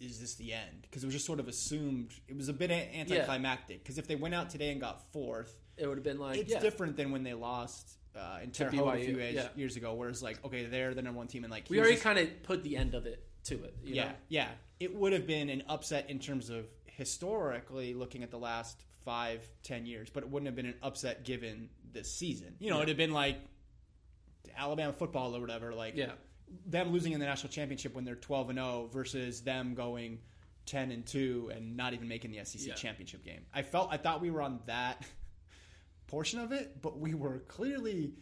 [0.00, 2.12] "Is this the end?" Because it was just sort of assumed.
[2.28, 3.82] It was a bit anticlimactic.
[3.82, 6.52] Because if they went out today and got fourth, it would have been like, it's
[6.52, 6.60] yeah.
[6.60, 9.48] different than when they lost uh, in Terre Haute a few years, yeah.
[9.56, 9.94] years ago.
[9.94, 12.42] Whereas like, okay, they're the number one team, and like We here's already kind of
[12.42, 13.74] put the end of it to it.
[13.82, 14.12] You yeah, know?
[14.28, 14.48] yeah.
[14.80, 19.48] It would have been an upset in terms of historically looking at the last five,
[19.62, 22.54] ten years, but it wouldn't have been an upset given this season.
[22.58, 23.38] You know, it'd have been like
[24.56, 25.74] Alabama football or whatever.
[25.74, 26.12] Like, Yeah.
[26.66, 30.20] them losing in the national championship when they're twelve and zero versus them going
[30.66, 32.74] ten and two and not even making the SEC Yeah.
[32.74, 33.46] championship game.
[33.52, 35.04] I felt I thought we were on that
[36.12, 38.12] portion of it, but we were clearly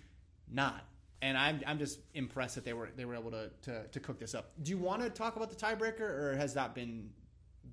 [0.48, 0.86] not.
[1.20, 4.18] And I'm, I'm just impressed that they were they were able to, to, to cook
[4.18, 4.52] this up.
[4.62, 7.10] Do you want to talk about the tiebreaker, or has that been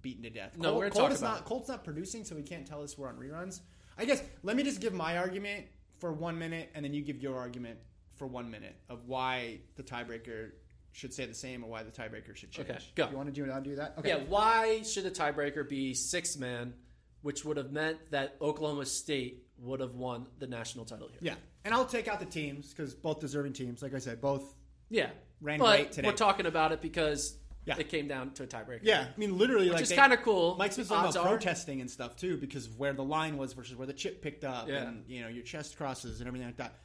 [0.02, 0.58] beaten to death?
[0.58, 1.46] No, Colt, we're Colt is about not it.
[1.46, 3.62] Colt's not producing, so he can't tell us we're on reruns.
[3.98, 5.68] I guess let me just give my argument
[6.00, 7.78] for one minute, and then you give your argument
[8.16, 10.50] for one minute of why the tiebreaker
[10.92, 12.70] should stay the same or why the tiebreaker should change.
[12.70, 13.08] Okay, go.
[13.10, 13.94] You want to do do that?
[14.00, 14.10] Okay.
[14.10, 16.74] Yeah, why should a tiebreaker be six man,
[17.22, 21.20] which would have meant that Oklahoma State would have won the national title here?
[21.22, 23.82] Yeah, and I'll take out the teams because both deserving teams.
[23.82, 24.56] Like I said, both.
[24.90, 25.10] Yeah.
[25.42, 26.08] Ran but great today.
[26.08, 27.76] we're talking about it because Yeah.
[27.78, 28.80] it came down to a tiebreaker.
[28.82, 30.56] Yeah, I mean literally, like is kinda cool.
[30.58, 33.54] Mike Smith's talking about are- protesting and stuff too, because of where the line was
[33.54, 34.88] versus where the chip picked up, Yeah.
[34.88, 36.76] and you know your chest crosses and everything like that.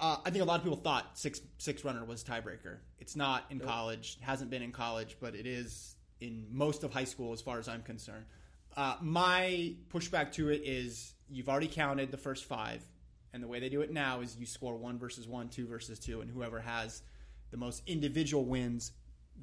[0.00, 2.78] Uh, I think a lot of people thought six six runner was tiebreaker.
[3.00, 7.04] It's not in college, hasn't been in college, but it is in most of high
[7.04, 8.24] school, as far as I'm concerned.
[8.76, 12.82] Uh, my pushback to it is you've already counted the first five,
[13.32, 15.98] and the way they do it now is you score one versus one, two versus
[15.98, 17.02] two, and whoever has
[17.50, 18.92] the most individual wins,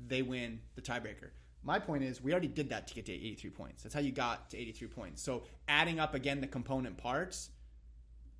[0.08, 1.30] they win the tiebreaker.
[1.64, 3.84] My point is, we already did that to get to 83 points.
[3.84, 5.24] That's how you got to 83 points.
[5.24, 7.50] So adding up again the component parts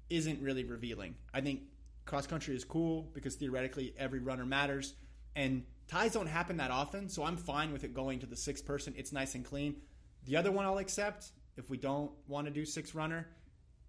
[0.10, 1.16] isn't really revealing.
[1.34, 1.62] I think
[2.06, 4.94] cross country is cool because theoretically every runner matters,
[5.36, 7.10] and ties don't happen that often.
[7.10, 8.94] So I'm fine with it going to the sixth person.
[8.96, 9.78] It's nice and clean.
[10.26, 13.28] The other one I'll accept if we don't want to do six runner,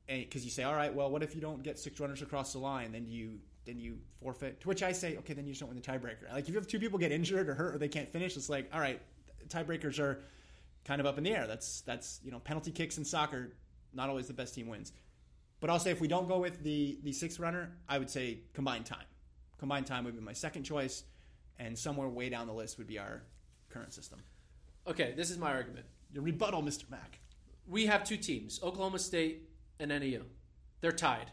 [0.06, 2.58] because you say, all right, well, what if you don't get six runners across the
[2.58, 2.92] line?
[2.92, 4.60] Then you then you forfeit.
[4.60, 6.32] To which I say, okay, then you just don't win the tiebreaker.
[6.32, 8.48] Like if you have two people get injured or hurt or they can't finish, it's
[8.48, 9.00] like, all right,
[9.48, 10.22] tiebreakers are
[10.84, 11.46] kind of up in the air.
[11.46, 13.52] That's that's you know penalty kicks in soccer.
[13.92, 14.92] Not always the best team wins.
[15.58, 18.40] But I'll say if we don't go with the the sixth runner, I would say
[18.54, 19.06] combined time.
[19.58, 21.02] Combined time would be my second choice,
[21.58, 23.22] and somewhere way down the list would be our
[23.70, 24.20] current system.
[24.86, 25.86] Okay, this is my argument.
[26.12, 26.88] Your rebuttal, Mr.
[26.90, 27.18] Mack.
[27.66, 29.48] We have two teams, Oklahoma State
[29.80, 30.22] and NAU.
[30.80, 31.30] They're tied.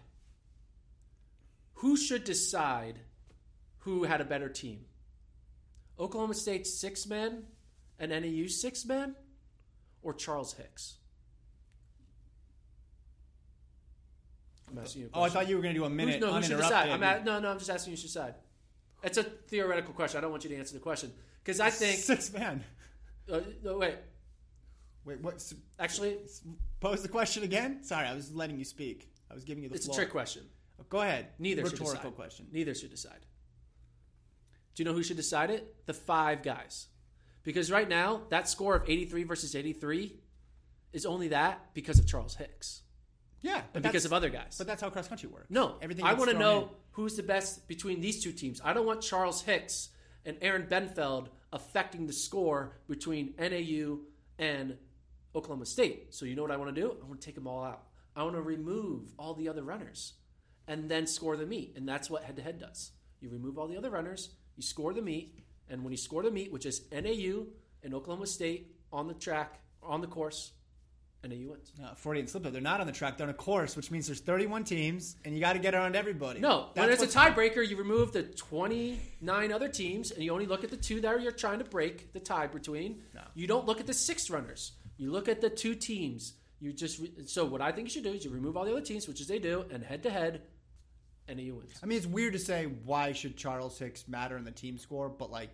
[1.75, 2.99] Who should decide
[3.79, 4.85] who had a better team?
[5.99, 7.43] Oklahoma State six men
[7.99, 9.15] and NAU six men,
[10.01, 10.95] or Charles Hicks?
[14.71, 15.09] I'm asking you.
[15.13, 16.57] A Oh, I thought you were going to do a Who's- minute no, who should
[16.57, 16.89] decide?
[16.89, 17.49] I'm at, no, no.
[17.51, 18.35] I'm just asking you to decide.
[19.03, 20.17] It's a theoretical question.
[20.17, 21.11] I don't want you to answer the question
[21.43, 21.99] because I think.
[21.99, 22.63] six men.
[23.31, 23.95] Uh, no, wait.
[25.05, 25.53] Wait, what?
[25.79, 26.17] Actually,
[26.79, 27.83] Pose the question again.
[27.83, 29.09] Sorry, I was letting you speak.
[29.29, 30.43] I was giving you the it's a trick question.
[30.89, 31.27] Go ahead.
[31.39, 32.15] Neither should rhetorical decide.
[32.15, 32.47] question.
[32.51, 33.25] Neither should decide.
[34.75, 35.75] Do you know who should decide it?
[35.85, 36.87] The five guys.
[37.43, 40.19] Because right now, that score of 83 versus 83
[40.93, 42.81] is only that because of Charles Hicks
[43.41, 44.55] Yeah, but and because of other guys.
[44.57, 45.49] But that's how cross country works.
[45.49, 46.05] no, everything.
[46.05, 46.69] I want to know in.
[46.91, 48.61] who's the best between these two teams.
[48.63, 49.89] I don't want Charles Hicks
[50.25, 53.99] and Aaron Bienenfeld affecting the score between NAU
[54.39, 54.77] and
[55.35, 56.13] Oklahoma State.
[56.13, 56.95] So you know what I want to do?
[57.01, 57.83] I want to take them all out.
[58.15, 60.13] I want to remove all the other runners
[60.67, 61.73] and then score the meet.
[61.75, 62.91] And that's what head to head does.
[63.21, 66.31] You remove all the other runners, You score the meet, and when you score the
[66.31, 67.45] meet, which is NAU
[67.81, 70.51] and Oklahoma State on the track on the course,
[71.23, 71.71] NAU wins.
[71.79, 72.51] No, 40 and slip up.
[72.51, 73.17] They're not on the track.
[73.17, 75.95] They're on a course, which means there's 31 teams, and you got to get around
[75.95, 76.39] everybody.
[76.41, 80.45] No, when That's it's a tiebreaker, you remove the 29 other teams, and you only
[80.45, 83.01] look at the two that you're trying to break the tie between.
[83.15, 83.21] No.
[83.35, 84.73] You don't look at the six runners.
[85.03, 86.33] You look at the two teams.
[86.61, 88.71] You just re- so what I think you should do is you remove all the
[88.71, 90.43] other teams, which is they do, and head to head,
[91.27, 91.73] NAU wins.
[91.83, 95.09] I mean, it's weird to say why should Charles Hicks matter in the team score,
[95.09, 95.49] but like,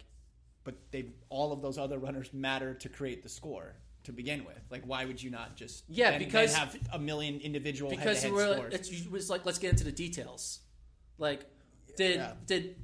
[0.63, 4.59] but they all of those other runners matter to create the score to begin with.
[4.69, 8.21] Like, why would you not just Yeah, then- because- then have a million individual because
[8.21, 8.73] head-to-head scores?
[8.75, 10.59] it's, it was like let's get into the details.
[11.17, 11.41] Like,
[11.97, 12.33] did Yeah.
[12.45, 12.75] did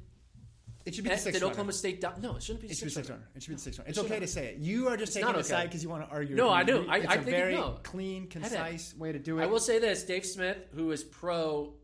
[0.86, 1.72] It should be the did sixth Oklahoma runner.
[1.72, 2.00] State?
[2.00, 2.68] Do- no, it shouldn't be.
[2.70, 3.28] It should be sixth runner.
[3.34, 3.88] It should be the sixth runner.
[3.90, 4.20] It's It okay not.
[4.20, 4.58] to say it.
[4.58, 5.48] You are just taking not a okay.
[5.48, 6.36] side because you want to argue.
[6.36, 6.86] No, I do.
[6.88, 7.78] I- it's I a think very no.
[7.82, 9.42] clean, concise way to do it.
[9.42, 11.74] I will say this: Dave Smith, who is pro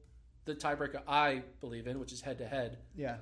[0.45, 2.79] the tiebreaker I believe in, which is head to head.
[2.97, 3.17] Yeah.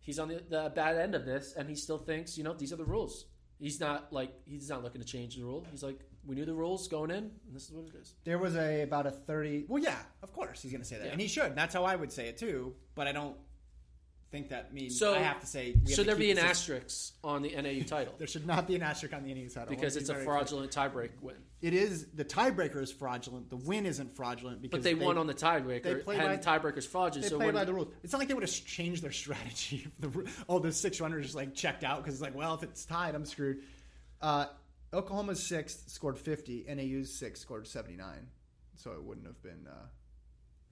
[0.00, 2.72] He's on the, the bad end of this, and he still thinks, you know, these
[2.72, 3.26] are the rules.
[3.58, 5.66] He's not like he's not looking to change the rule.
[5.70, 8.14] He's like, we knew the rules going in, and this is what it is.
[8.24, 9.66] There was a about a thirty.
[9.68, 11.12] Well, yeah, of course he's going to say that, Yeah.
[11.12, 11.54] and he should.
[11.54, 12.74] That's how I would say it too.
[12.94, 13.36] But I don't
[14.30, 15.72] think that means So I have to say.
[15.72, 18.46] we have should to there be an the asterisk on the NAU title There should
[18.46, 19.70] not be an asterisk on the innings title.
[19.70, 21.36] because it's be a fraudulent tiebreak win?
[21.60, 23.50] It is the tiebreaker is fraudulent.
[23.50, 26.44] The win isn't fraudulent because But they, won on the they tiebreaker, play and the
[26.46, 27.24] tiebreaker's fraudulent.
[27.24, 27.88] They so play when, by the rules.
[28.02, 29.84] It's not like they would have changed their strategy.
[29.86, 32.54] if the, ru- oh, the six runners just like checked out because it's like, well,
[32.54, 33.62] if it's tied, I'm screwed.
[34.20, 34.46] Uh,
[34.92, 36.66] Oklahoma's sixth scored 50.
[36.68, 38.26] NAU's sixth scored 79.
[38.76, 39.86] So it wouldn't have been uh,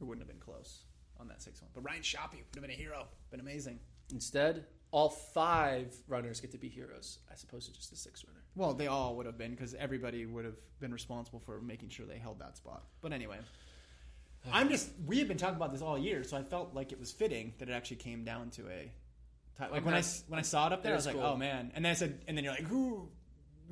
[0.00, 0.82] it wouldn't have been close
[1.26, 1.70] on that sixth one.
[1.74, 3.06] But Ryan Schoppe would have been a hero.
[3.30, 3.78] Been amazing.
[4.12, 8.40] instead, all five runners get to be heroes as opposed to just the six runner.
[8.54, 12.06] Well, they all would have been because everybody would have been responsible for making sure
[12.06, 12.84] they held that spot.
[13.02, 13.38] But anyway,
[14.52, 17.00] I'm just we have been talking about this all year, so I felt like it
[17.00, 18.90] was fitting that it actually came down to a
[19.58, 19.68] tie.
[19.68, 21.24] Like when I s- when I saw it up there, It I was like, cool.
[21.24, 21.72] oh man.
[21.74, 23.08] And then I said, and then you're like, who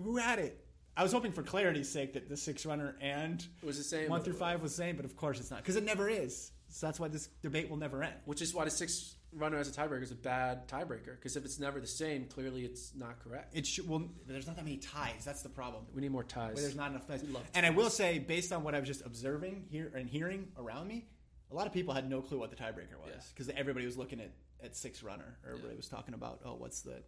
[0.02, 0.60] who had it?
[0.96, 4.08] I was hoping for clarity's sake that the six runner and It was the same
[4.10, 6.50] one through five was the same, but of course it's not because it never is.
[6.74, 8.14] So that's why this debate will never end.
[8.24, 11.44] which is why the six runner as a tiebreaker is a bad tiebreaker because if
[11.44, 13.56] it's never the same, clearly it's not correct.
[13.56, 15.24] It should, well, there's not that many ties.
[15.24, 15.84] That's the problem.
[15.94, 16.54] We need more ties.
[16.54, 17.22] Where there's not enough ties.
[17.22, 20.08] We love And I will say, based on what I was just observing here and
[20.08, 21.06] hearing around me,
[21.52, 23.22] a lot of people had no clue what the tiebreaker was Yeah.
[23.32, 25.38] because everybody was looking at, at six runner.
[25.44, 27.02] Or everybody was talking about, oh, what's the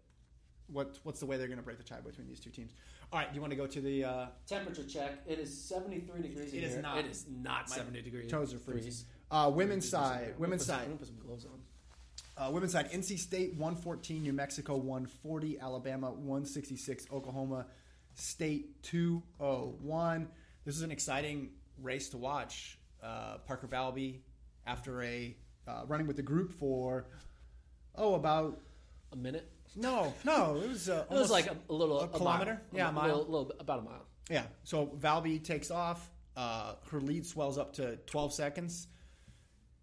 [0.69, 2.73] what what's the way they're going to break the tie between these two teams?
[3.13, 5.13] All right, do you want to go to the uh, Temperature check.
[5.27, 6.53] It is 73 degrees.
[6.53, 6.83] in It is here.
[6.83, 6.99] not.
[6.99, 8.29] It is not My 70 degrees.
[8.31, 8.83] toes are Threes.
[8.83, 9.07] freezing?
[9.31, 11.61] Uh, women's I'm side, put women's some- side, I'm put some gloves on.
[12.47, 12.91] uh, women's side.
[12.93, 17.67] NC State 114, New Mexico 140, Alabama 166, Oklahoma
[18.15, 20.29] State 201.
[20.65, 21.51] This is an exciting
[21.83, 22.79] race to watch.
[23.03, 24.21] Uh, Parker Valby,
[24.67, 25.37] after a
[25.69, 27.07] uh, running with the group for
[27.97, 28.61] oh about
[29.13, 29.51] A minute.
[29.77, 32.55] no no it was uh, It was like a, a little a a kilometer?
[32.55, 32.61] mile.
[32.73, 33.07] Yeah, a mile.
[33.09, 34.07] little, little, about a mile.
[34.31, 34.45] Yeah.
[34.65, 36.11] So Valby takes off.
[36.37, 38.89] Uh, her lead swells up to 12 seconds.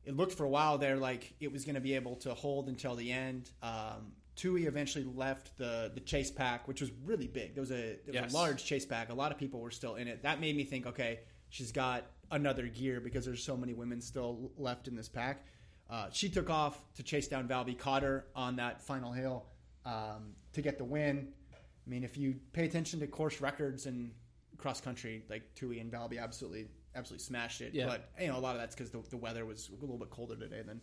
[0.06, 2.68] It looked for a while there like it was going to be able to hold
[2.68, 3.52] until the end.
[3.62, 7.54] Um, Tuohy eventually left the, the chase pack, which was really big.
[7.56, 8.34] There was a there was Yes.
[8.34, 9.10] a large chase pack.
[9.10, 10.24] A lot of people were still in it.
[10.24, 14.52] That made me think, okay, she's got another gear because there's so many women still
[14.58, 15.46] left in this pack.
[15.90, 19.46] Uh, she took off to chase down Valby, caught her on that final hill
[19.86, 21.28] um, to get the win.
[21.54, 24.12] I mean, if you pay attention to course records and
[24.58, 27.74] cross country, like Tuohy and Valby absolutely absolutely smashed it.
[27.74, 27.88] Yeah.
[27.88, 30.10] But you know, a lot of that's because the, the weather was a little bit
[30.10, 30.82] colder today than,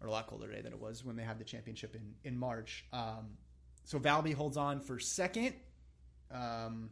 [0.00, 2.38] or a lot colder today than it was when they had the championship in in
[2.38, 2.84] March.
[2.92, 3.36] Um,
[3.84, 5.54] so Valby holds on for second,
[6.30, 6.90] um,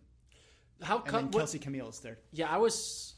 [0.82, 1.24] How and come?
[1.30, 2.18] what- Kelsey Chmiel's third.
[2.32, 3.14] Yeah, I was.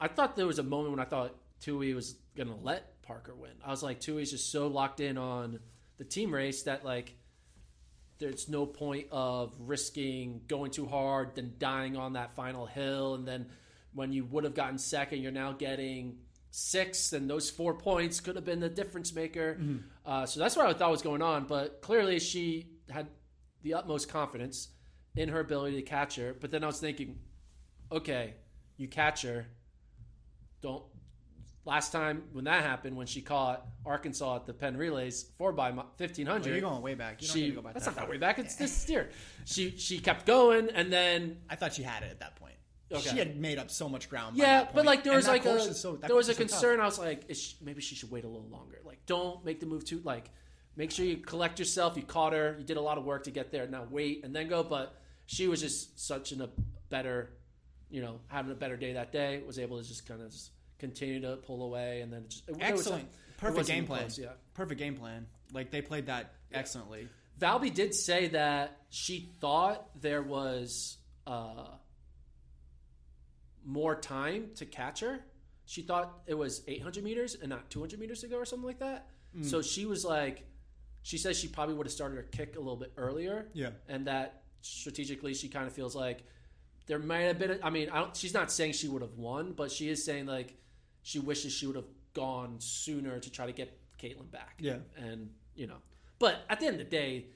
[0.00, 3.52] I thought there was a moment when I thought Tuohy was gonna let Parker win.
[3.64, 5.60] I was like, Tuohy's just so locked in on
[5.98, 7.14] the team race that like,
[8.18, 13.26] there's no point of risking going too hard, then dying on that final hill, and
[13.28, 13.46] then
[13.94, 16.18] when you would have gotten second, you're now getting
[16.50, 19.58] sixth, and those four points could have been the difference maker.
[20.04, 21.44] Uh, so that's what I thought was going on.
[21.44, 23.08] But clearly, she had
[23.62, 24.68] the utmost confidence
[25.16, 26.34] in her ability to catch her.
[26.38, 27.18] But then I was thinking,
[27.90, 28.34] okay,
[28.76, 29.46] you catch her.
[30.60, 30.84] Don't.
[31.64, 35.72] Last time when that happened, when she caught Arkansas at the Penn Relays four by
[35.96, 37.22] fifteen hundred, you're going way back.
[37.22, 38.40] You don't she need to go back that's that not that way back.
[38.40, 39.10] It's this year.
[39.44, 42.56] She she kept going, and then I thought she had it at that point.
[42.92, 43.10] Okay.
[43.10, 44.36] She had made up so much ground.
[44.36, 46.50] yeah, but like there was like a so- there was a so tough.
[46.50, 46.80] concern.
[46.80, 48.80] I was like, is she, maybe she should wait a little longer.
[48.84, 50.00] Like, don't make the move too.
[50.04, 50.30] Like,
[50.76, 51.96] make sure you collect yourself.
[51.96, 52.56] You caught her.
[52.58, 53.66] You did a lot of work to get there.
[53.66, 54.62] Now wait and then go.
[54.62, 54.94] But
[55.26, 56.48] she was just such in a
[56.90, 57.30] better,
[57.90, 59.42] you know, having a better day that day.
[59.46, 62.56] Was able to just kind of just continue to pull away, and then just, it,
[62.60, 64.00] Excellent, It was, perfect game plan.
[64.00, 64.30] close, yeah.
[64.54, 65.26] perfect game plan.
[65.52, 67.08] Like they played that excellently.
[67.40, 71.68] Valby did say that she thought there was uh,
[73.64, 75.20] more time to catch her.
[75.64, 78.80] She thought it was 800 meters and not 200 meters to go or something like
[78.80, 79.08] that.
[79.36, 79.44] Mm.
[79.44, 80.44] So she was like,
[81.02, 83.48] she says she probably would have started her kick a little bit earlier.
[83.54, 83.70] Yeah.
[83.88, 86.24] And that strategically, she kind of feels like
[86.86, 87.58] there might have been.
[87.62, 90.26] I mean, I don't, she's not saying she would have won, but she is saying
[90.26, 90.54] like
[91.02, 94.58] she wishes she would have gone sooner to try to get Katelyn back.
[94.58, 94.78] Yeah.
[94.96, 95.76] And you know,
[96.18, 97.26] but at the end of the day,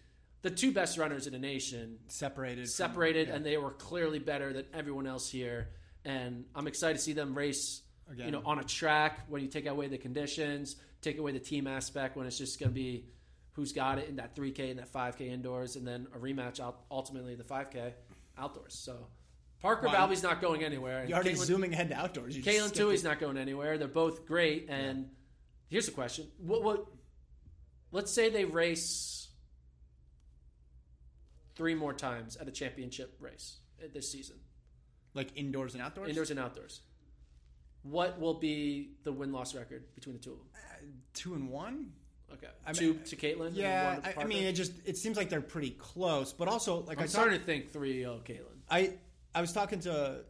[0.43, 3.35] the two best runners in the nation Separated, from- separated, yeah.
[3.35, 5.69] and they were clearly better than everyone else here.
[6.07, 7.83] And I'm excited to see them race.
[8.11, 8.27] Again.
[8.27, 11.67] You know, on a track when you take away the conditions, take away the team
[11.67, 13.07] aspect, when it's just going to be
[13.55, 16.83] who's got it in that 3K and that 5K indoors, and then a rematch out
[16.91, 17.93] ultimately the 5K
[18.39, 18.75] outdoors.
[18.75, 19.09] So
[19.61, 19.93] Parker Wow.
[19.93, 21.01] Valby's not going anywhere.
[21.01, 22.37] and You're already Katelyn- zooming ahead to outdoors.
[22.37, 23.77] You Katelyn skipped not going anywhere.
[23.77, 24.67] They're both great.
[24.69, 25.09] And
[25.69, 26.63] here's the question: What?
[26.63, 26.87] What?
[27.91, 29.29] Let's say they race
[31.57, 34.37] three more times at a championship race uh, this season,
[35.17, 36.09] like indoors and outdoors.
[36.11, 36.81] indoors and outdoors.
[37.83, 40.47] What will be the win loss record between the two of them?
[40.55, 41.93] Uh, two and one.
[42.33, 43.47] Okay, I two mean, to Katelyn.
[43.49, 46.33] and Yeah, one to I, I mean, it just it seems like they're pretty close,
[46.33, 48.59] but also like I'm I starting to think three three oh Katelyn.
[48.71, 48.95] I
[49.35, 50.25] I was talking to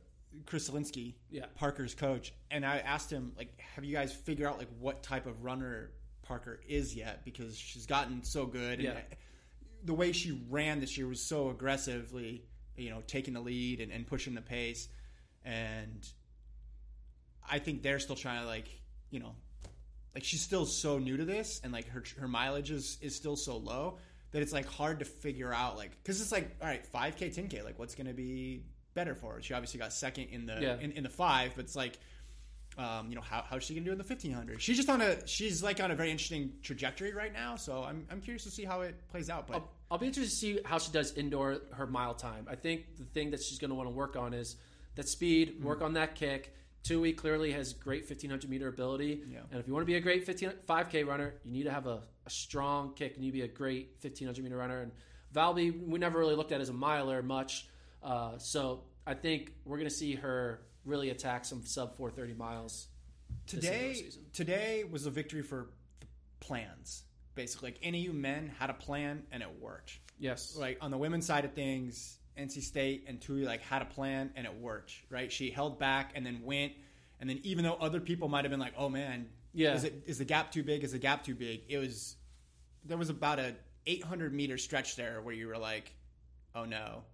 [0.45, 1.47] Chris Solinsky, Yeah.
[1.55, 5.25] Parker's coach, and I asked him like, "Have you guys figured out like what type
[5.27, 5.91] of runner
[6.23, 7.25] Parker is yet?
[7.25, 9.01] Because she's gotten so good, and Yeah.
[9.85, 12.45] the way she ran this year was so aggressively,
[12.77, 14.89] you know, taking the lead and, and pushing the pace,
[15.45, 16.07] and
[17.49, 18.69] I think they're still trying to like,
[19.11, 19.35] you know,
[20.15, 23.37] like she's still so new to this, and like her her mileage is is still
[23.37, 23.99] so low
[24.33, 27.31] that it's like hard to figure out like because it's like all right, five k,
[27.31, 29.43] ten k, like what's gonna be better for her?
[29.43, 30.77] She obviously got second in the Yeah.
[30.81, 31.99] in, in the five, but it's like.
[32.79, 34.61] Um, you know how how's she gonna do in the fifteen hundred?
[34.61, 37.57] She's just on a she's like on a very interesting trajectory right now.
[37.57, 39.47] So I'm I'm curious to see how it plays out.
[39.47, 42.47] But I'll, be interested to see how she does indoor her mile time.
[42.51, 44.57] I think the thing that she's going to want to work on is
[44.97, 45.67] that speed, Mm-hmm.
[45.67, 46.55] work on that kick.
[46.85, 49.23] Tuohy clearly has great 1500 meter ability.
[49.29, 49.41] Yeah.
[49.51, 51.87] And if you want to be a great 15, 5K runner, you need to have
[51.87, 53.15] a, a strong kick.
[53.17, 54.83] and You need to be a great 1500 meter runner.
[54.83, 54.93] And
[55.35, 57.67] Valby, we never really looked at as a miler much.
[58.03, 62.87] Uh, so I think we're going to see her really attack some sub 430 miles.
[63.49, 65.71] today today was a victory for
[66.01, 66.07] the
[66.39, 67.03] plans.
[67.37, 70.01] Basically, like NAU men had a plan and it worked.
[70.19, 70.57] Yes.
[70.59, 74.31] Like on the women's side of things, NC State and Tuohy like had a plan
[74.35, 74.93] and it worked.
[75.11, 75.31] Right?
[75.31, 76.73] She held back and then went.
[77.21, 79.75] And then even though other people might have been like, "Oh man, Yeah.
[79.75, 80.83] is it is the gap too big?
[80.83, 82.17] Is the gap too big?" It was
[82.85, 83.55] there was about a
[83.87, 85.93] 800 meter stretch there where you were like,
[86.55, 87.05] "Oh no,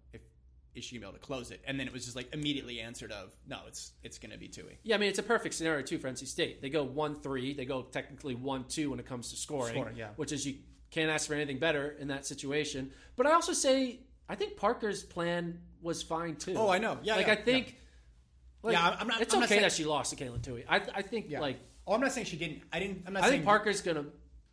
[0.72, 2.32] if is she gonna be able to close it?" And then it was just like
[2.32, 5.54] immediately answered of, "No, it's it's gonna be Tuohy." Yeah, I mean it's a perfect
[5.54, 6.60] scenario too for NC State.
[6.62, 9.96] They go one three, they go technically one two when it comes to scoring, Scoring,
[9.96, 10.08] yeah.
[10.16, 10.56] which is you
[10.90, 12.92] can't ask for anything better in that situation.
[13.16, 16.54] But I also say I think Parker's plan was fine too.
[16.56, 16.98] Oh, I know.
[17.02, 17.76] Yeah, like yeah, I think.
[18.62, 20.64] Like, Yeah, I'm not- It's I'm not okay saying- that she lost to Katelyn Tuohy.
[20.68, 21.40] I, I think Yeah.
[21.40, 22.62] like oh, I'm not saying she didn't.
[22.72, 23.02] I didn't.
[23.06, 24.04] I'm not I saying think Parker's gonna.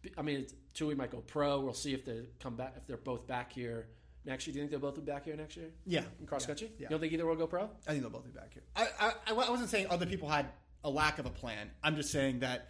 [0.02, 1.60] Be, I mean, Tuohy might go pro.
[1.60, 3.90] We'll see if they come back if they're both back here
[4.26, 4.54] next year.
[4.54, 6.72] Do you think they'll both be back here next year Yeah, in cross yeah, country?
[6.78, 7.64] Yeah, You don't think either will go pro?
[7.88, 8.64] I think they'll both be back here.
[8.76, 10.48] I, I I wasn't saying other people had
[10.84, 11.70] a lack of a plan.
[11.84, 12.70] I'm just saying that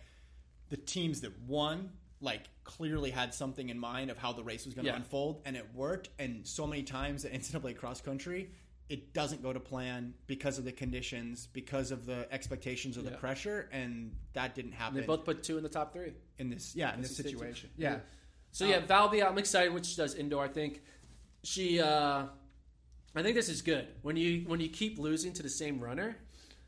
[0.69, 4.73] the teams that won like clearly had something in mind of how the race was
[4.73, 4.97] going to Yeah.
[4.97, 6.09] unfold, and it worked.
[6.19, 8.51] And so many times at NCAA cross country,
[8.89, 13.11] it doesn't go to plan because of the conditions, because of the expectations of the
[13.11, 13.17] Yeah.
[13.17, 16.13] pressure, and that didn't happen They both put two in the top three.
[16.39, 16.75] in this.
[16.75, 17.23] Yeah, in this too.
[17.23, 17.69] situation.
[17.77, 17.91] Yeah.
[17.93, 17.99] Yeah.
[18.51, 20.43] So yeah, Valby, I'm excited which does indoor.
[20.43, 20.81] I think
[21.43, 22.23] she, uh,
[23.15, 26.15] I think this is good when you when you keep losing to the same runner,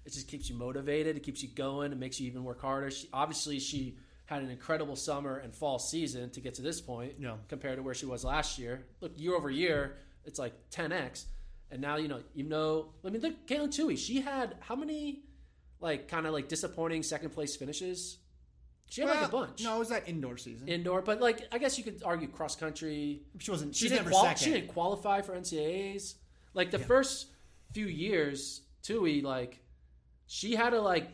[0.05, 1.17] it just keeps you motivated.
[1.17, 1.91] It keeps you going.
[1.91, 2.89] It makes you even work harder.
[2.89, 7.13] She, obviously, she had an incredible summer and fall season to get to this point.
[7.19, 7.35] Yeah.
[7.49, 11.25] Compared to where she was last year, look year over year, it's like 10x.
[11.69, 12.89] And now you know, you know.
[13.05, 13.97] I mean, look, Katelyn Tuohy.
[13.97, 15.21] She had how many,
[15.79, 18.17] like, kind of like disappointing second place finishes.
[18.91, 20.67] She had like a bunch No, it was that indoor season.
[20.67, 23.21] indoor, but like I guess you could argue cross country.
[23.39, 23.73] she wasn't.
[23.75, 24.43] She didn't never qual- second.
[24.43, 26.15] she didn't qualify for NCAA's.
[26.53, 27.27] Like the first
[27.73, 29.59] few years, Tuohy like
[30.27, 31.07] she had to like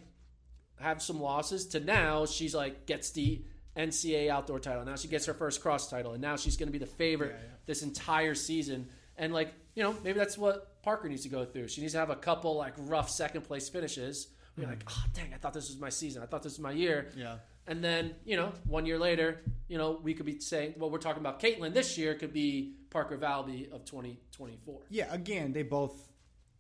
[0.80, 3.44] have some losses to now she's like gets the
[3.76, 4.84] NCAA outdoor title.
[4.84, 7.36] Now she gets her first cross title, and now she's going to be the favorite
[7.68, 8.90] this entire season.
[9.18, 11.68] And like you know, maybe that's what Parker needs to go through.
[11.68, 14.30] She needs to have a couple like rough second place finishes.
[14.58, 16.24] You're like, oh dang, I thought this was my season.
[16.24, 17.10] I thought this was my year.
[17.16, 17.38] Yeah.
[17.68, 21.00] And then, you know, one year later, you know, we could be saying, well, we're
[21.00, 24.80] talking about Katelyn this year could be Parker Valby of 2024.
[24.90, 26.10] Yeah, again, they both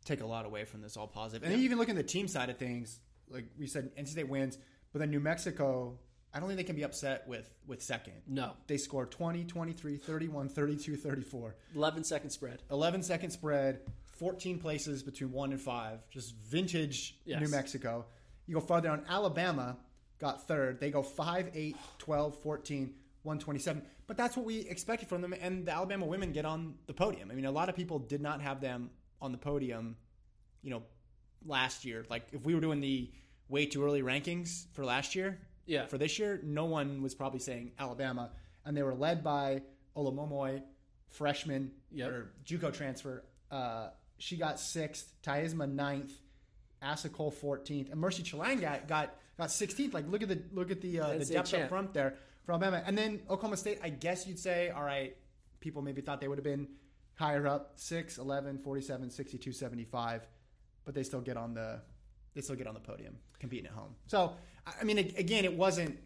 [0.04, 1.48] take a lot away from this all positive.
[1.50, 4.30] And you even look at the team side of things, like we said, NC State
[4.30, 4.58] wins,
[4.92, 5.98] but then New Mexico.
[6.34, 8.14] I don't think they can be upset with with second.
[8.28, 8.52] No.
[8.68, 11.56] They score 20, 23, 31, 32, 34.
[11.74, 12.62] 11 second spread.
[12.70, 13.80] 11 second spread,
[14.18, 16.10] 14 places between 1 and 5.
[16.10, 17.42] Just vintage Yes.
[17.42, 18.06] New Mexico.
[18.46, 19.78] You go farther on, Alabama
[20.20, 20.80] got third.
[20.80, 22.94] They go 5, 8, 12, 14,
[23.24, 23.82] 127.
[24.08, 25.34] But that's what we expected from them.
[25.40, 27.30] And the Alabama women get on the podium.
[27.30, 28.90] I mean, a lot of people did not have them
[29.22, 29.98] on the podium,
[30.62, 30.84] you know,
[31.46, 32.06] last year.
[32.10, 33.12] Like, if we were doing the
[33.50, 35.86] way too early rankings for last year, Yeah.
[35.88, 38.32] for this year, no one was probably saying Alabama.
[38.66, 39.62] And they were led by
[39.96, 40.64] Olemomoi,
[41.10, 42.10] freshman Yep.
[42.12, 43.24] or JUCO transfer.
[43.52, 45.14] Uh, she got sixth.
[45.24, 46.14] Taisma ninth.
[46.82, 49.94] Asa Cole fourteenth, and Mercy Chelangat got, got sixteenth.
[49.94, 52.16] Like look at the look at the uh, the depth up front there
[52.46, 53.80] for Alabama, and then Oklahoma State.
[53.82, 55.16] I guess you'd say, all right,
[55.60, 56.68] people maybe thought they would have been
[57.16, 60.28] higher up 6, 11, 47, 62, 75,
[60.86, 61.82] but they still get on the
[62.36, 63.96] they still get on the podium competing at home.
[64.06, 64.34] So
[64.80, 65.98] I mean, again, it wasn't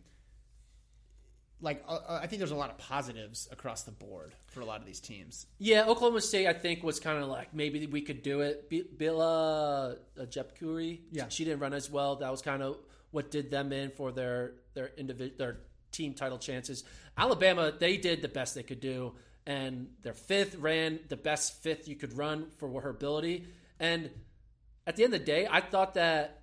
[1.61, 4.65] like uh, uh, I think there's a lot of positives across the board for a
[4.65, 5.45] lot of these teams.
[5.59, 8.69] Yeah, Oklahoma State, I think, was kind of like maybe we could do it.
[8.69, 11.27] B- Bila uh, Jepkirui, Yeah.
[11.29, 12.15] she didn't run as well.
[12.17, 12.77] That was kind of
[13.11, 15.57] what did them in for their their individ- their
[15.91, 16.83] team title chances.
[17.17, 19.13] Alabama, they did the best they could do,
[19.45, 23.45] and their fifth ran the best fifth you could run for her ability.
[23.79, 24.09] And
[24.87, 26.41] at the end of the day, I thought that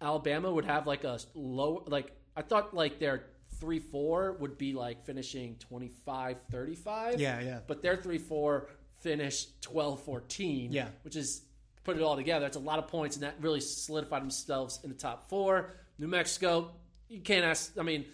[0.00, 3.24] Alabama would have like a low like I thought like their
[3.60, 7.18] 3-4 would be like finishing 25-35.
[7.18, 7.60] Yeah, yeah.
[7.66, 8.66] But their 3-4
[9.00, 10.68] finished 12-14.
[10.70, 10.88] Yeah.
[11.02, 11.42] Which is
[11.84, 14.90] put it all together, it's a lot of points and that really solidified themselves in
[14.90, 15.74] the top 4.
[15.98, 16.70] New Mexico,
[17.08, 18.04] you can't ask I mean,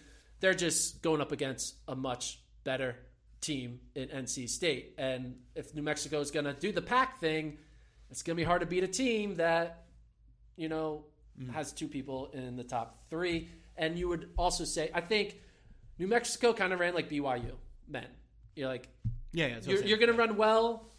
[0.41, 2.97] they're just going up against a much better
[3.41, 4.95] team in NC State.
[4.99, 7.59] And if New Mexico is going to do the pack thing,
[8.11, 9.85] it's going to be hard to beat a team that
[10.57, 11.05] you know,
[11.41, 11.53] mm.
[11.53, 13.49] has two people in the top three.
[13.77, 15.41] And you would also say, I think
[15.99, 17.53] New Mexico kind of ran like BYU
[17.89, 18.07] men.
[18.55, 18.89] You're like,
[19.33, 19.55] Yeah, yeah.
[19.55, 20.91] that's what I'm you're, you're going to run well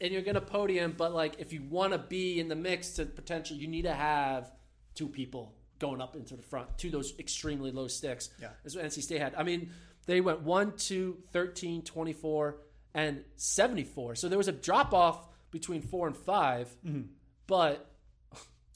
[0.00, 2.92] and you're going to podium, but like if you want to be in the mix
[2.92, 4.52] to potential, you need to have
[4.94, 8.30] two people going up into the front, to those extremely low sticks.
[8.40, 8.48] Yeah.
[8.62, 9.34] That's what NC State had.
[9.36, 9.70] I mean,
[10.06, 12.56] they went 1, 2, 13, 24,
[12.94, 14.14] and 74.
[14.14, 17.00] So there was a drop off between 4 and 5, mm-hmm.
[17.46, 17.91] but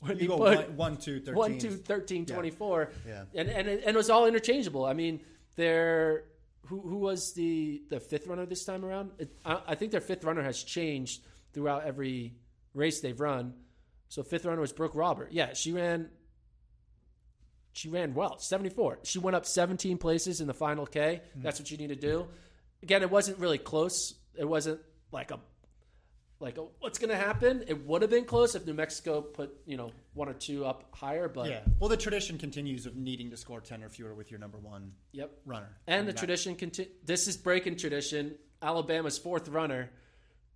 [0.01, 1.35] when You you, go put one, one, two, 13.
[1.35, 3.25] 1, 2, 13, 24, Yeah.
[3.35, 4.85] and, and, it, and it was all interchangeable.
[4.85, 5.21] I mean,
[5.57, 6.25] their
[6.67, 9.13] who, who was the, the fifth runner this time around?
[9.19, 11.23] It, I, I think their fifth runner has changed
[11.53, 12.35] throughout every
[12.75, 13.55] race they've run.
[14.09, 15.33] So fifth runner was Brooke Robert.
[15.33, 16.11] Yeah, she ran
[17.73, 19.01] she ran well, 74.
[19.03, 21.21] She went up 17 places in the final K.
[21.31, 21.43] Mm-hmm.
[21.43, 22.27] That's what you need to do.
[22.83, 24.15] Again, it wasn't really close.
[24.35, 24.81] It wasn't
[25.13, 25.39] like a
[26.39, 27.65] like what's going to happen.
[27.67, 30.85] It would have been close if New Mexico put you know one or two up
[30.95, 31.61] higher, but Yeah.
[31.79, 34.93] Well, the tradition continues of needing to score 10 or fewer with your number one
[35.13, 35.33] yep.
[35.47, 35.69] runner.
[35.87, 38.37] And the that- tradition conti- This is breaking tradition.
[38.63, 39.91] Alabama's fourth runner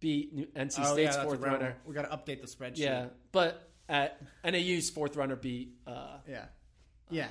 [0.01, 1.77] beat New- NC Oh, State's that's fourth runner.
[1.87, 2.79] We got to update the spreadsheet.
[2.79, 6.47] Yeah, but at NAU's fourth runner beat uh, Yeah.
[7.11, 7.29] Yeah.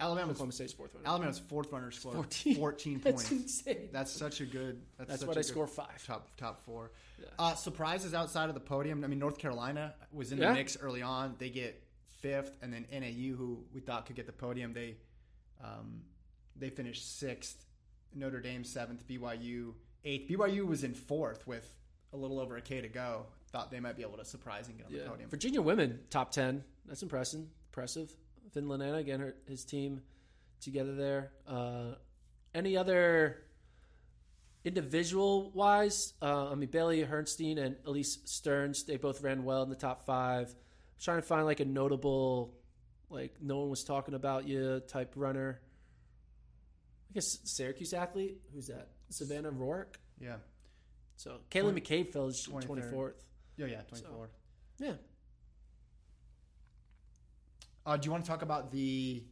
[0.00, 1.06] Alabama's, Oklahoma State's fourth runner.
[1.06, 2.56] Alabama's fourth runner scored 14.
[2.56, 3.30] 14, That's points.
[3.32, 3.88] insane.
[3.92, 4.80] That's such a good.
[4.98, 6.04] That's, That's why they score five.
[6.06, 6.90] Top top four.
[7.38, 9.04] Uh, surprises outside of the podium.
[9.04, 10.54] I mean, North Carolina was in the Yeah.
[10.54, 11.34] mix early on.
[11.38, 11.82] They get
[12.20, 14.96] fifth, and then NAU, who we thought could get the podium, they
[15.62, 16.02] um,
[16.56, 17.64] they finished sixth.
[18.14, 19.06] Notre Dame seventh.
[19.06, 19.74] BYU
[20.04, 20.28] eighth.
[20.30, 21.76] BYU was in fourth with
[22.12, 23.26] a little over a k to go.
[23.52, 25.28] Thought they might be able to surprise and get on the podium.
[25.30, 26.64] Virginia women top ten.
[26.86, 27.42] That's impressive.
[27.68, 28.12] Impressive.
[28.52, 30.02] Finn Lanana again, her, his team
[30.60, 31.32] together there.
[31.46, 31.94] Uh,
[32.54, 33.42] any other
[34.64, 36.12] individual wise?
[36.20, 38.84] Uh, I mean, Bailey Hertenstein and Elise Stearns.
[38.84, 40.48] They both ran well in the top five.
[40.48, 42.54] I'm trying to find like a notable,
[43.08, 45.60] like no one was talking about you type runner.
[47.10, 48.38] I guess Syracuse athlete.
[48.54, 48.88] Who's that?
[49.08, 49.96] Savannah Roark.
[50.20, 50.36] yeah.
[51.16, 52.62] So Kaylee McCabe finished 23rd.
[52.62, 53.22] twenty fourth.
[53.58, 53.66] Yeah.
[53.66, 53.80] Yeah.
[53.82, 54.30] Twenty four.
[54.78, 54.92] Yeah.
[57.86, 59.22] Uh, do you want to talk about the,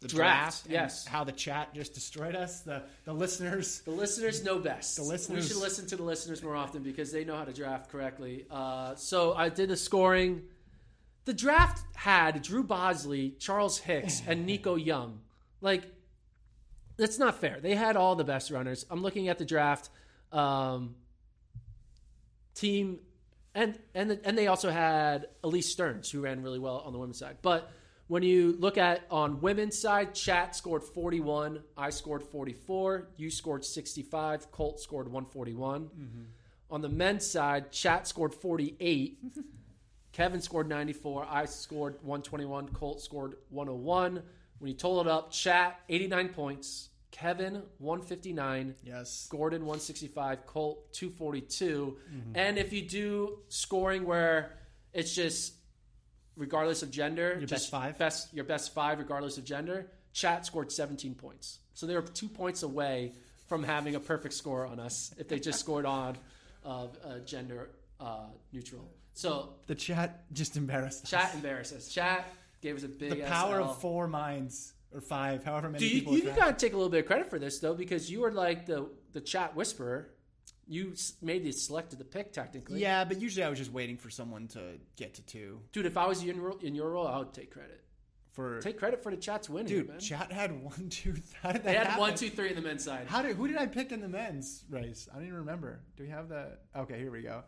[0.00, 1.06] the Draft, and yes.
[1.06, 2.60] How the chat just destroyed us.
[2.60, 3.80] The the listeners.
[3.84, 4.96] The listeners know best.
[4.96, 7.52] The listeners- We should listen to the listeners more often because they know how to
[7.52, 8.46] draft correctly.
[8.50, 10.42] Uh, so I did the scoring.
[11.24, 15.20] The draft had Drew Bosley, Charles Hicks, and Nico Young.
[15.60, 15.84] Like,
[16.96, 17.58] that's not fair.
[17.60, 18.84] They had all the best runners.
[18.90, 19.88] I'm looking at the draft
[20.32, 20.96] um,
[22.56, 22.98] team,
[23.54, 27.18] and and and they also had Elise Stearns, who ran really well on the women's
[27.18, 27.38] side.
[27.42, 27.70] But
[28.08, 33.64] when you look at on women's side, Chat scored 41, I scored 44, you scored
[33.64, 35.84] 65, Colt scored 141.
[35.84, 36.22] Mm-hmm.
[36.70, 39.18] On the men's side, Chat scored 48,
[40.12, 41.26] Kevin scored 94.
[41.28, 42.68] I scored 121.
[42.68, 44.22] Colt scored 101.
[44.58, 46.90] When you total it up, chat 89 points.
[47.12, 48.74] Kevin 159.
[48.82, 49.28] Yes.
[49.30, 50.44] Gordon 165.
[50.46, 51.96] Colt 242.
[52.34, 54.58] And if you do scoring where
[54.92, 55.54] it's just
[56.36, 57.96] regardless of gender, Your best five?
[57.98, 59.86] best your best five regardless of gender.
[60.12, 63.12] Chat scored 17 points, so they were two points away
[63.46, 66.16] from having a perfect score on us if they just scored on
[66.66, 68.90] uh, uh, gender uh, neutral.
[69.14, 71.10] So The chat just embarrassed us.
[71.10, 71.88] chat embarrassed us.
[71.88, 72.26] Chat
[72.62, 73.68] gave us a big the power SL.
[73.70, 76.14] of four minds or five, however many Do you, people.
[76.16, 78.66] you gotta take a little bit of credit for this though, because you were like
[78.66, 80.10] the the chat whisperer.
[80.68, 82.80] You made the selected the pick technically.
[82.80, 85.60] Yeah, but usually I was just waiting for someone to get to two.
[85.72, 85.86] dude.
[85.86, 87.80] If I was in your, in your role, I would take credit.
[88.30, 89.98] For Take credit for the chat's winning, dude, man.
[90.00, 91.14] chat had one, two.
[91.42, 92.00] How did that they had happen?
[92.00, 93.06] one, two, three in the men's side.
[93.06, 95.06] How did who did I pick in the men's race?
[95.12, 95.80] I don't even remember.
[95.98, 96.60] Do we have that?
[96.74, 97.42] Okay, here we go.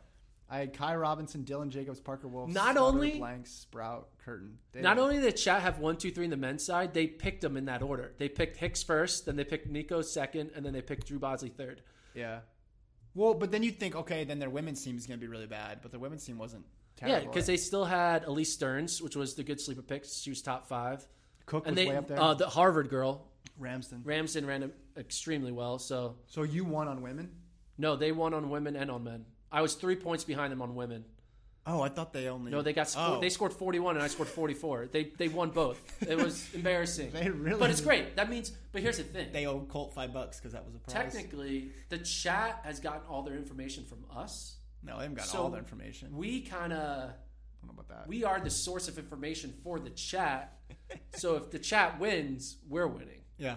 [0.50, 4.58] I had Kai Robinson, Dylan Jacobs, Parker Wolfe, Not Slaughter, only- Blank, Sprout, Curtin.
[4.72, 7.40] They Not only did chat have one, two, three in the men's side, they picked
[7.40, 8.12] them in that order.
[8.18, 11.48] They picked Hicks first, then they picked Nico second, and then they picked Drew Bosley
[11.48, 11.82] third.
[12.14, 12.40] yeah.
[13.16, 15.46] Well, but then you think, okay, then their women's team is going to be really
[15.46, 16.64] bad, but their women's team wasn't
[16.96, 17.20] terrible.
[17.20, 20.04] Yeah, because they still had Elise Stearns, which was the good sleeper pick.
[20.04, 21.06] She was top five.
[21.46, 22.20] Cook And was they, way up there.
[22.20, 24.02] uh, the Harvard girl, Ramsden.
[24.04, 25.78] Ramsden, ran extremely well.
[25.78, 27.30] So, So you won on women?
[27.78, 29.24] no, they won on women and on men.
[29.54, 31.04] I was three points behind them on women.
[31.66, 32.50] Oh, I thought they only.
[32.50, 33.20] No, they got sco- Oh.
[33.20, 34.88] they scored 41 and I scored 44.
[34.92, 35.78] They they won both.
[36.02, 37.10] It was embarrassing.
[37.12, 38.16] They really- But it's great.
[38.16, 39.32] That means but here's the thing.
[39.32, 40.92] They owe Colt five bucks because that was a prize.
[40.92, 44.56] Technically, the chat has gotten all their information from us.
[44.82, 46.14] no, they haven't got So all the information.
[46.16, 46.78] We kind of
[47.10, 48.08] I don't know about that.
[48.08, 50.58] we are the source of information for the chat.
[51.14, 53.56] so if the chat wins, we're winning yeah,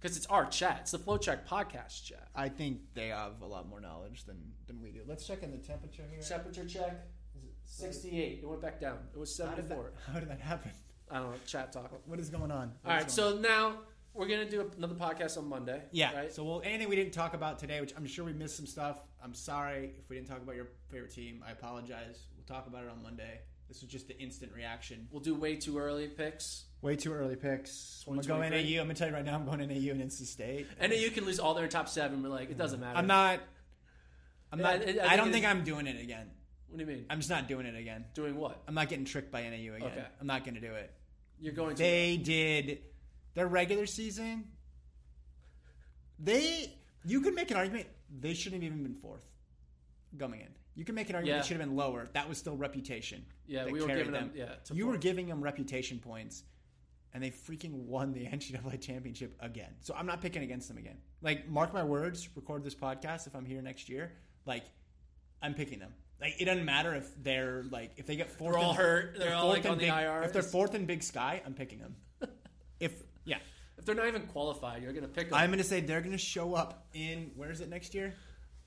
[0.00, 0.78] because it's our chat.
[0.82, 2.28] It's the FloTrack podcast chat.
[2.34, 4.36] I think they have a lot more knowledge than
[4.66, 5.00] than we do.
[5.06, 6.20] Let's check in the temperature here.
[6.20, 7.06] Temperature check.
[7.36, 8.40] Is it 68.
[8.42, 8.98] It went back down.
[9.12, 9.92] It was How did, that, 74.
[10.12, 10.70] how did that happen?
[11.10, 11.36] I don't know.
[11.46, 11.92] Chat talk.
[12.06, 12.72] What is going on?
[12.84, 13.10] All right.
[13.10, 13.74] So now
[14.14, 15.82] we're gonna do another podcast on Monday.
[15.92, 16.14] Yeah.
[16.14, 16.32] Right.
[16.32, 19.00] So, well, anything we didn't talk about today, which I'm sure we missed some stuff.
[19.22, 21.44] I'm sorry if we didn't talk about your favorite team.
[21.46, 22.24] I apologize.
[22.36, 23.40] We'll talk about it on Monday.
[23.68, 25.08] This was just the instant reaction.
[25.10, 26.64] We'll do way too early picks.
[26.80, 28.04] Way too early picks.
[28.06, 28.74] I'm gonna go 2023.
[28.76, 28.80] NAU.
[28.80, 29.34] I'm gonna tell you right now.
[29.34, 30.66] I'm going NAU and NC State.
[30.90, 32.22] You can lose all their top seven.
[32.22, 32.98] We're like, it doesn't matter.
[32.98, 33.40] I'm not.
[34.52, 34.80] I'm not.
[34.88, 36.30] I- I I, don't think I'm doing it again.
[36.68, 37.06] What do you mean?
[37.10, 38.06] I'm just not doing it again.
[38.14, 38.62] Doing what?
[38.66, 39.82] I'm not getting tricked by NAU again.
[39.82, 40.04] Okay.
[40.20, 40.90] I'm not gonna do it.
[41.40, 41.82] You're going to.
[41.82, 42.80] They did
[43.34, 44.44] their regular season.
[46.18, 47.86] They, you could make an argument
[48.20, 49.24] they shouldn't have even been fourth
[50.18, 50.48] coming in.
[50.78, 51.42] You can make an argument Yeah.
[51.42, 52.08] they should have been lower.
[52.12, 53.26] That was still reputation.
[53.48, 56.44] Yeah, we were giving them- yeah, to you were giving them reputation points,
[57.12, 59.74] and they freaking won the NCAA championship again.
[59.80, 60.98] So I'm not picking against them again.
[61.20, 62.28] Like, mark my words.
[62.36, 64.12] Record this podcast if I'm here next year.
[64.46, 64.62] Like,
[65.42, 65.92] I'm picking them.
[66.20, 69.16] Like, it doesn't matter if they're like if they get 4th They're all in- hurt.
[69.18, 70.22] They're all, like, on the big, IR.
[70.22, 71.96] If they're fourth in Big Sky, I'm picking them.
[72.78, 73.38] if yeah,
[73.78, 75.38] if they're not even qualified, you're going to pick them.
[75.38, 78.14] I'm going to say they're going to show up in where is it next year?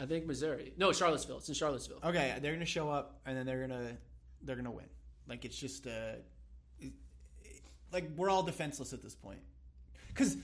[0.02, 0.74] I think Missouri.
[0.78, 1.38] No, Charlottesville.
[1.38, 2.00] It's in Charlottesville.
[2.04, 3.96] Okay, they're going to show up and then they're going to
[4.42, 4.86] they're to win.
[5.28, 6.16] Like it's just uh
[6.80, 6.94] it-
[7.94, 9.40] like we're all defenseless at this point.
[10.16, 10.38] Cuz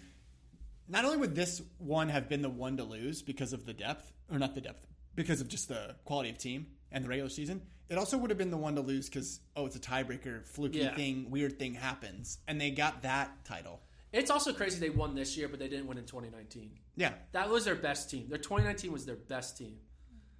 [0.87, 4.13] not only would this one have been the one to lose because of the depth
[4.31, 4.85] or not the depth,
[5.15, 8.37] because of just the quality of team and the regular season, it also would have
[8.37, 10.95] been the one to lose cuz oh, it's a tiebreaker, fluky Yeah.
[10.95, 13.81] thing, weird thing happens and they got that title.
[14.13, 16.71] It's also crazy they won this year, but they didn't win in 2019.
[16.95, 18.29] Yeah, That was their best team.
[18.29, 19.77] Their 2019 was their best team.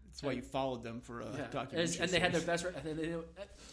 [0.05, 1.47] that's why you followed them for a Yeah.
[1.51, 1.84] documentary.
[1.84, 3.24] As- and they had their best, and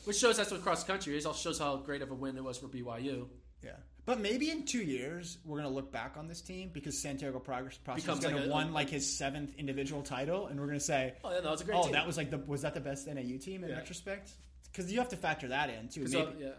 [0.05, 1.25] which shows that's what cross country is.
[1.25, 3.29] Also shows how great of a win it was for BYU.
[3.63, 7.39] Yeah, but maybe in two years we're gonna look back on this team because Santiago
[7.39, 11.15] Prosser is gonna like a- won like his seventh individual title, and we're gonna say,
[11.25, 11.81] Oh, yeah, that was a great team.
[11.81, 11.93] "Oh, team.
[11.93, 13.77] that was like the was that the best NAU team in Yeah.
[13.77, 14.33] retrospect?"
[14.71, 16.05] Because you have to factor that in too.
[16.09, 16.51] Maybe, yeah.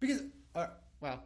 [0.00, 0.22] because
[0.54, 0.66] uh,
[1.00, 1.24] well,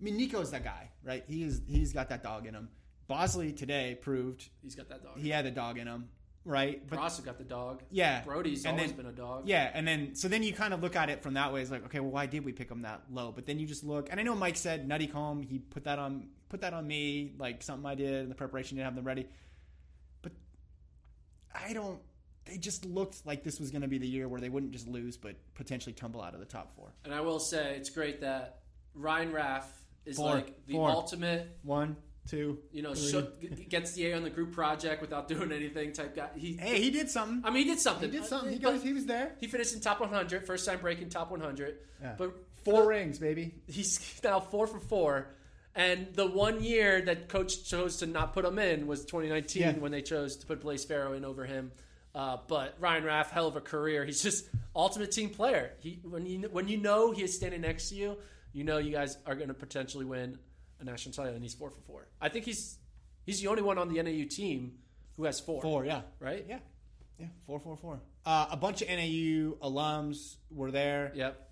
[0.00, 1.24] I mean Nico's that guy, right?
[1.28, 2.68] He is he's got that dog in him.
[3.06, 5.18] Bosley today proved He's got that dog.
[5.18, 6.08] he had a dog in him,
[6.44, 6.80] right?
[6.88, 7.82] But Ross got the dog.
[7.90, 9.48] yeah, Brodey's and always then- been a dog.
[9.48, 11.60] Yeah, and then so then you kind of look at it from that way.
[11.60, 13.32] It's like, okay, well, why did we pick him that low?
[13.32, 15.44] But then you just look, and I know Mike said Nuttycombe.
[15.44, 18.76] He put that on put that on me, like something I did in the preparation.
[18.76, 19.26] Didn't have them ready,
[20.22, 20.32] but
[21.54, 22.00] I don't.
[22.46, 24.88] They just looked like this was going to be the year where they wouldn't just
[24.88, 26.92] lose, but potentially tumble out of the top four.
[27.04, 28.60] And I will say it's great that
[28.94, 29.70] Ryan Raff
[30.06, 30.34] is Four.
[30.34, 30.90] like the Four.
[30.90, 31.96] ultimate, One,
[32.28, 33.10] two, you know, three.
[33.10, 36.28] show, g- gets the A on the group project without doing anything type guy.
[36.36, 37.42] He, Hey, he did something.
[37.44, 38.10] I mean, he did something.
[38.10, 38.52] he did something.
[38.52, 38.82] He But goes.
[38.82, 39.32] He was there.
[39.40, 41.76] He finished in top 100, first time breaking top 100.
[42.02, 42.14] Yeah.
[42.16, 42.34] But
[42.64, 43.54] Four rings, baby.
[43.68, 45.28] he's now four for four.
[45.74, 49.72] And the one year that coach chose to not put him in was 2019 Yeah.
[49.78, 51.70] when they chose to put Blaise Ferro in over him.
[52.14, 54.04] Uh, but Ryan Raff, hell of a career.
[54.04, 55.70] He's just ultimate team player.
[55.78, 58.16] He when you when you know he is standing next to you,
[58.52, 60.38] you know you guys are going to potentially win
[60.80, 62.08] a national title, and he's four for four.
[62.20, 62.78] I think he's
[63.24, 64.78] he's the only one on the NAU team
[65.16, 65.62] who has four.
[65.62, 66.02] Four, yeah.
[66.18, 66.44] right?
[66.48, 66.58] Yeah.
[67.18, 68.00] Yeah, 444.
[68.24, 71.12] Uh, a bunch of NAU alums were there.
[71.14, 71.50] Yep.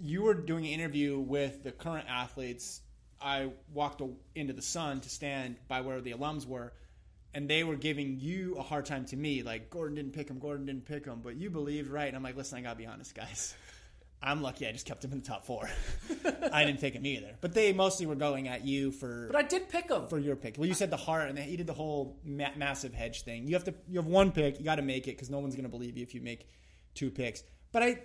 [0.00, 2.80] You were doing an interview with the current athletes.
[3.20, 4.02] I walked
[4.34, 6.72] into the sun to stand by where the alums were,
[7.34, 10.38] and they were giving you a hard time to me, like, Gordon didn't pick him,
[10.38, 12.08] Gordon didn't pick him, but you believed right.
[12.08, 13.54] And I'm like, listen, I got to be honest, guys.
[14.22, 15.68] I'm lucky I just kept him in the top four.
[16.52, 17.34] I didn't pick him either.
[17.40, 20.08] But they mostly were going at you for But I did pick him.
[20.08, 20.56] for your pick.
[20.58, 23.46] Well, you said the heart, and then you did the whole ma- massive hedge thing.
[23.46, 23.74] You have to.
[23.88, 24.58] You have one pick.
[24.58, 26.46] You got to make it because no one's going to believe you if you make
[26.94, 27.42] two picks.
[27.72, 27.98] But I,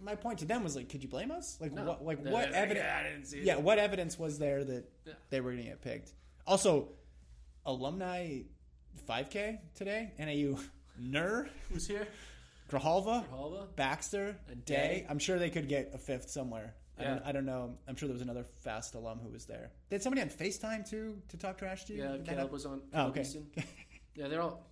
[0.00, 1.58] my point to them was like, could you blame us?
[1.60, 1.84] Like, No.
[1.84, 2.04] what?
[2.06, 2.84] Like, No, what evidence?
[2.86, 5.12] "Yeah, I didn't see Yeah, that." what evidence was there that Yeah.
[5.28, 6.12] they were going to get picked?
[6.46, 6.88] Also,
[7.66, 8.38] alumni
[9.06, 10.12] 5K today.
[10.18, 10.58] NAU,
[10.98, 12.06] Nur Who's here?
[12.70, 13.74] Grijalva, Grijalva?
[13.76, 14.74] Baxter, And Day.
[14.74, 15.06] Day.
[15.08, 16.74] I'm sure they could get a fifth somewhere.
[16.98, 17.22] I, don't, Yeah.
[17.24, 17.76] I don't know.
[17.88, 19.70] I'm sure there was another fast alum who was there.
[19.88, 22.02] They had somebody on FaceTime too to talk trash to you.
[22.02, 22.80] Yeah, Did Caleb was on.
[22.94, 23.24] Oh, okay.
[24.14, 24.66] Yeah, they're all.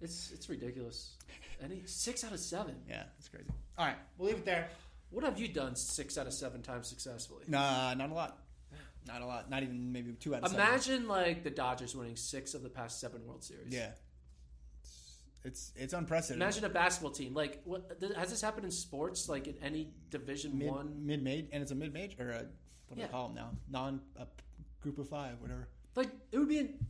[0.00, 1.16] It's it's ridiculous.
[1.62, 2.76] Any six out of seven.
[2.88, 3.48] Yeah, that's crazy.
[3.78, 4.68] All right, we'll leave it there.
[5.10, 7.44] What have you done six out of seven times successfully?
[7.48, 8.38] Nah, not a lot.
[9.06, 9.50] Not a lot.
[9.50, 10.66] Not even maybe two out of seven.
[10.66, 13.72] Imagine like the Dodgers winning six of the past seven World Series.
[13.72, 13.90] Yeah,
[15.44, 16.42] it's it's, unprecedented.
[16.42, 17.34] Imagine a basketball team.
[17.34, 19.28] Like, what th- has this happened in sports?
[19.28, 21.06] Like in any Division mid One?
[21.06, 23.06] mid made, and it's a mid major or a, what do Yeah.
[23.06, 23.50] they call them now?
[23.70, 24.26] Non a
[24.80, 25.68] group of five, whatever.
[25.94, 26.58] Like it would be.
[26.58, 26.86] In,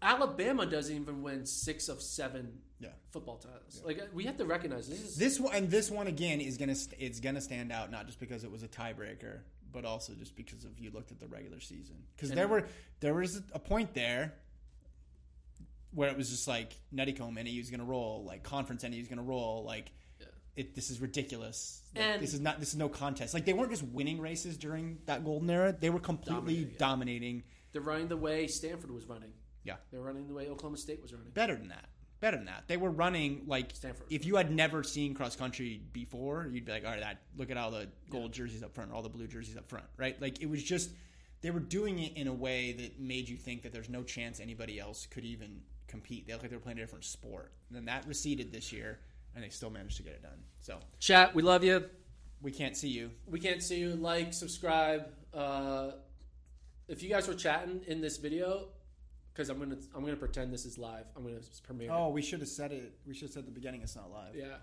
[0.00, 2.90] Alabama doesn't even win six of seven Yeah.
[3.10, 3.82] football titles.
[3.84, 6.76] Like we have to recognize this is This one and this one again is gonna
[6.76, 9.40] st- it's gonna stand out not just because it was a tiebreaker,
[9.72, 11.96] but also just because of you looked at the regular season.
[12.14, 12.66] Because there were
[13.00, 14.34] there was a point there
[15.98, 19.90] where it was just like Nuttycombe NAU's gonna roll, like conference NAU's gonna roll, like
[20.56, 21.82] it, this is ridiculous.
[21.94, 23.34] Like, And- this is not this is no contest.
[23.34, 26.78] Like they weren't just winning races during that golden era; they were completely Dominating, yeah.
[26.78, 27.42] dominating.
[27.72, 29.32] they're running the way Stanford was running.
[29.64, 31.30] Yeah, They're running the way Oklahoma State was running.
[31.32, 31.88] better than that.
[32.20, 32.64] Better than that.
[32.68, 34.06] They were running like Stanford.
[34.10, 37.50] if you had never seen cross country before, you'd be like, all right, that look
[37.50, 40.20] at all the gold jerseys up front, all the blue jerseys up front, right?
[40.22, 40.90] Like it was just
[41.42, 44.40] they were doing it in a way that made you think that there's no chance
[44.40, 46.26] anybody else could even compete.
[46.26, 47.52] They looked like they were playing a different sport.
[47.68, 49.00] And then that receded this year,
[49.34, 50.38] and they still managed to get it done.
[50.60, 51.84] So Chat, we love you.
[52.42, 53.10] we can't see you.
[53.26, 53.90] We can't see you.
[53.96, 55.06] Like, subscribe.
[55.34, 55.92] Uh,
[56.86, 58.68] if you guys were chatting in this video,
[59.32, 61.04] because I'm gonna I'm gonna pretend this is live.
[61.16, 61.36] I'm gonna
[61.66, 61.90] premiere.
[61.90, 61.94] it.
[61.94, 62.92] Oh, we should have said it.
[63.06, 64.34] We should have said at the beginning it's not live.
[64.34, 64.56] Yeah.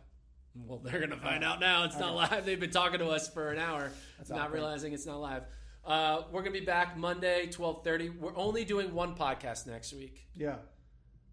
[0.66, 1.84] Well, they're gonna find out now.
[1.86, 2.46] It's not live.
[2.46, 3.92] They've been talking to us for an hour,
[4.30, 4.54] not awkward.
[4.56, 5.44] realizing it's not live.
[5.86, 8.10] Uh, we're gonna be back Monday, twelve thirty.
[8.10, 10.56] We're only doing one podcast next week, Yeah.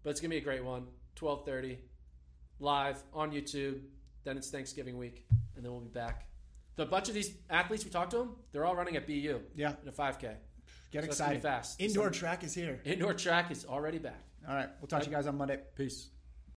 [0.03, 0.87] But it's gonna be a great one.
[1.15, 1.79] Twelve thirty,
[2.59, 3.81] live on YouTube.
[4.23, 5.25] Then it's Thanksgiving week,
[5.55, 6.27] and then we'll be back.
[6.75, 9.39] The bunch of these athletes we talked to them, they're all running at BU.
[9.55, 9.73] Yeah.
[9.81, 10.35] in a five k.
[10.91, 11.41] Get So excited.
[11.41, 11.79] fast.
[11.81, 12.79] Indoor Some- track is here.
[12.85, 14.23] Indoor track is already back.
[14.47, 14.69] All right.
[14.79, 15.59] We'll talk to you guys on Monday.
[15.75, 16.09] Peace.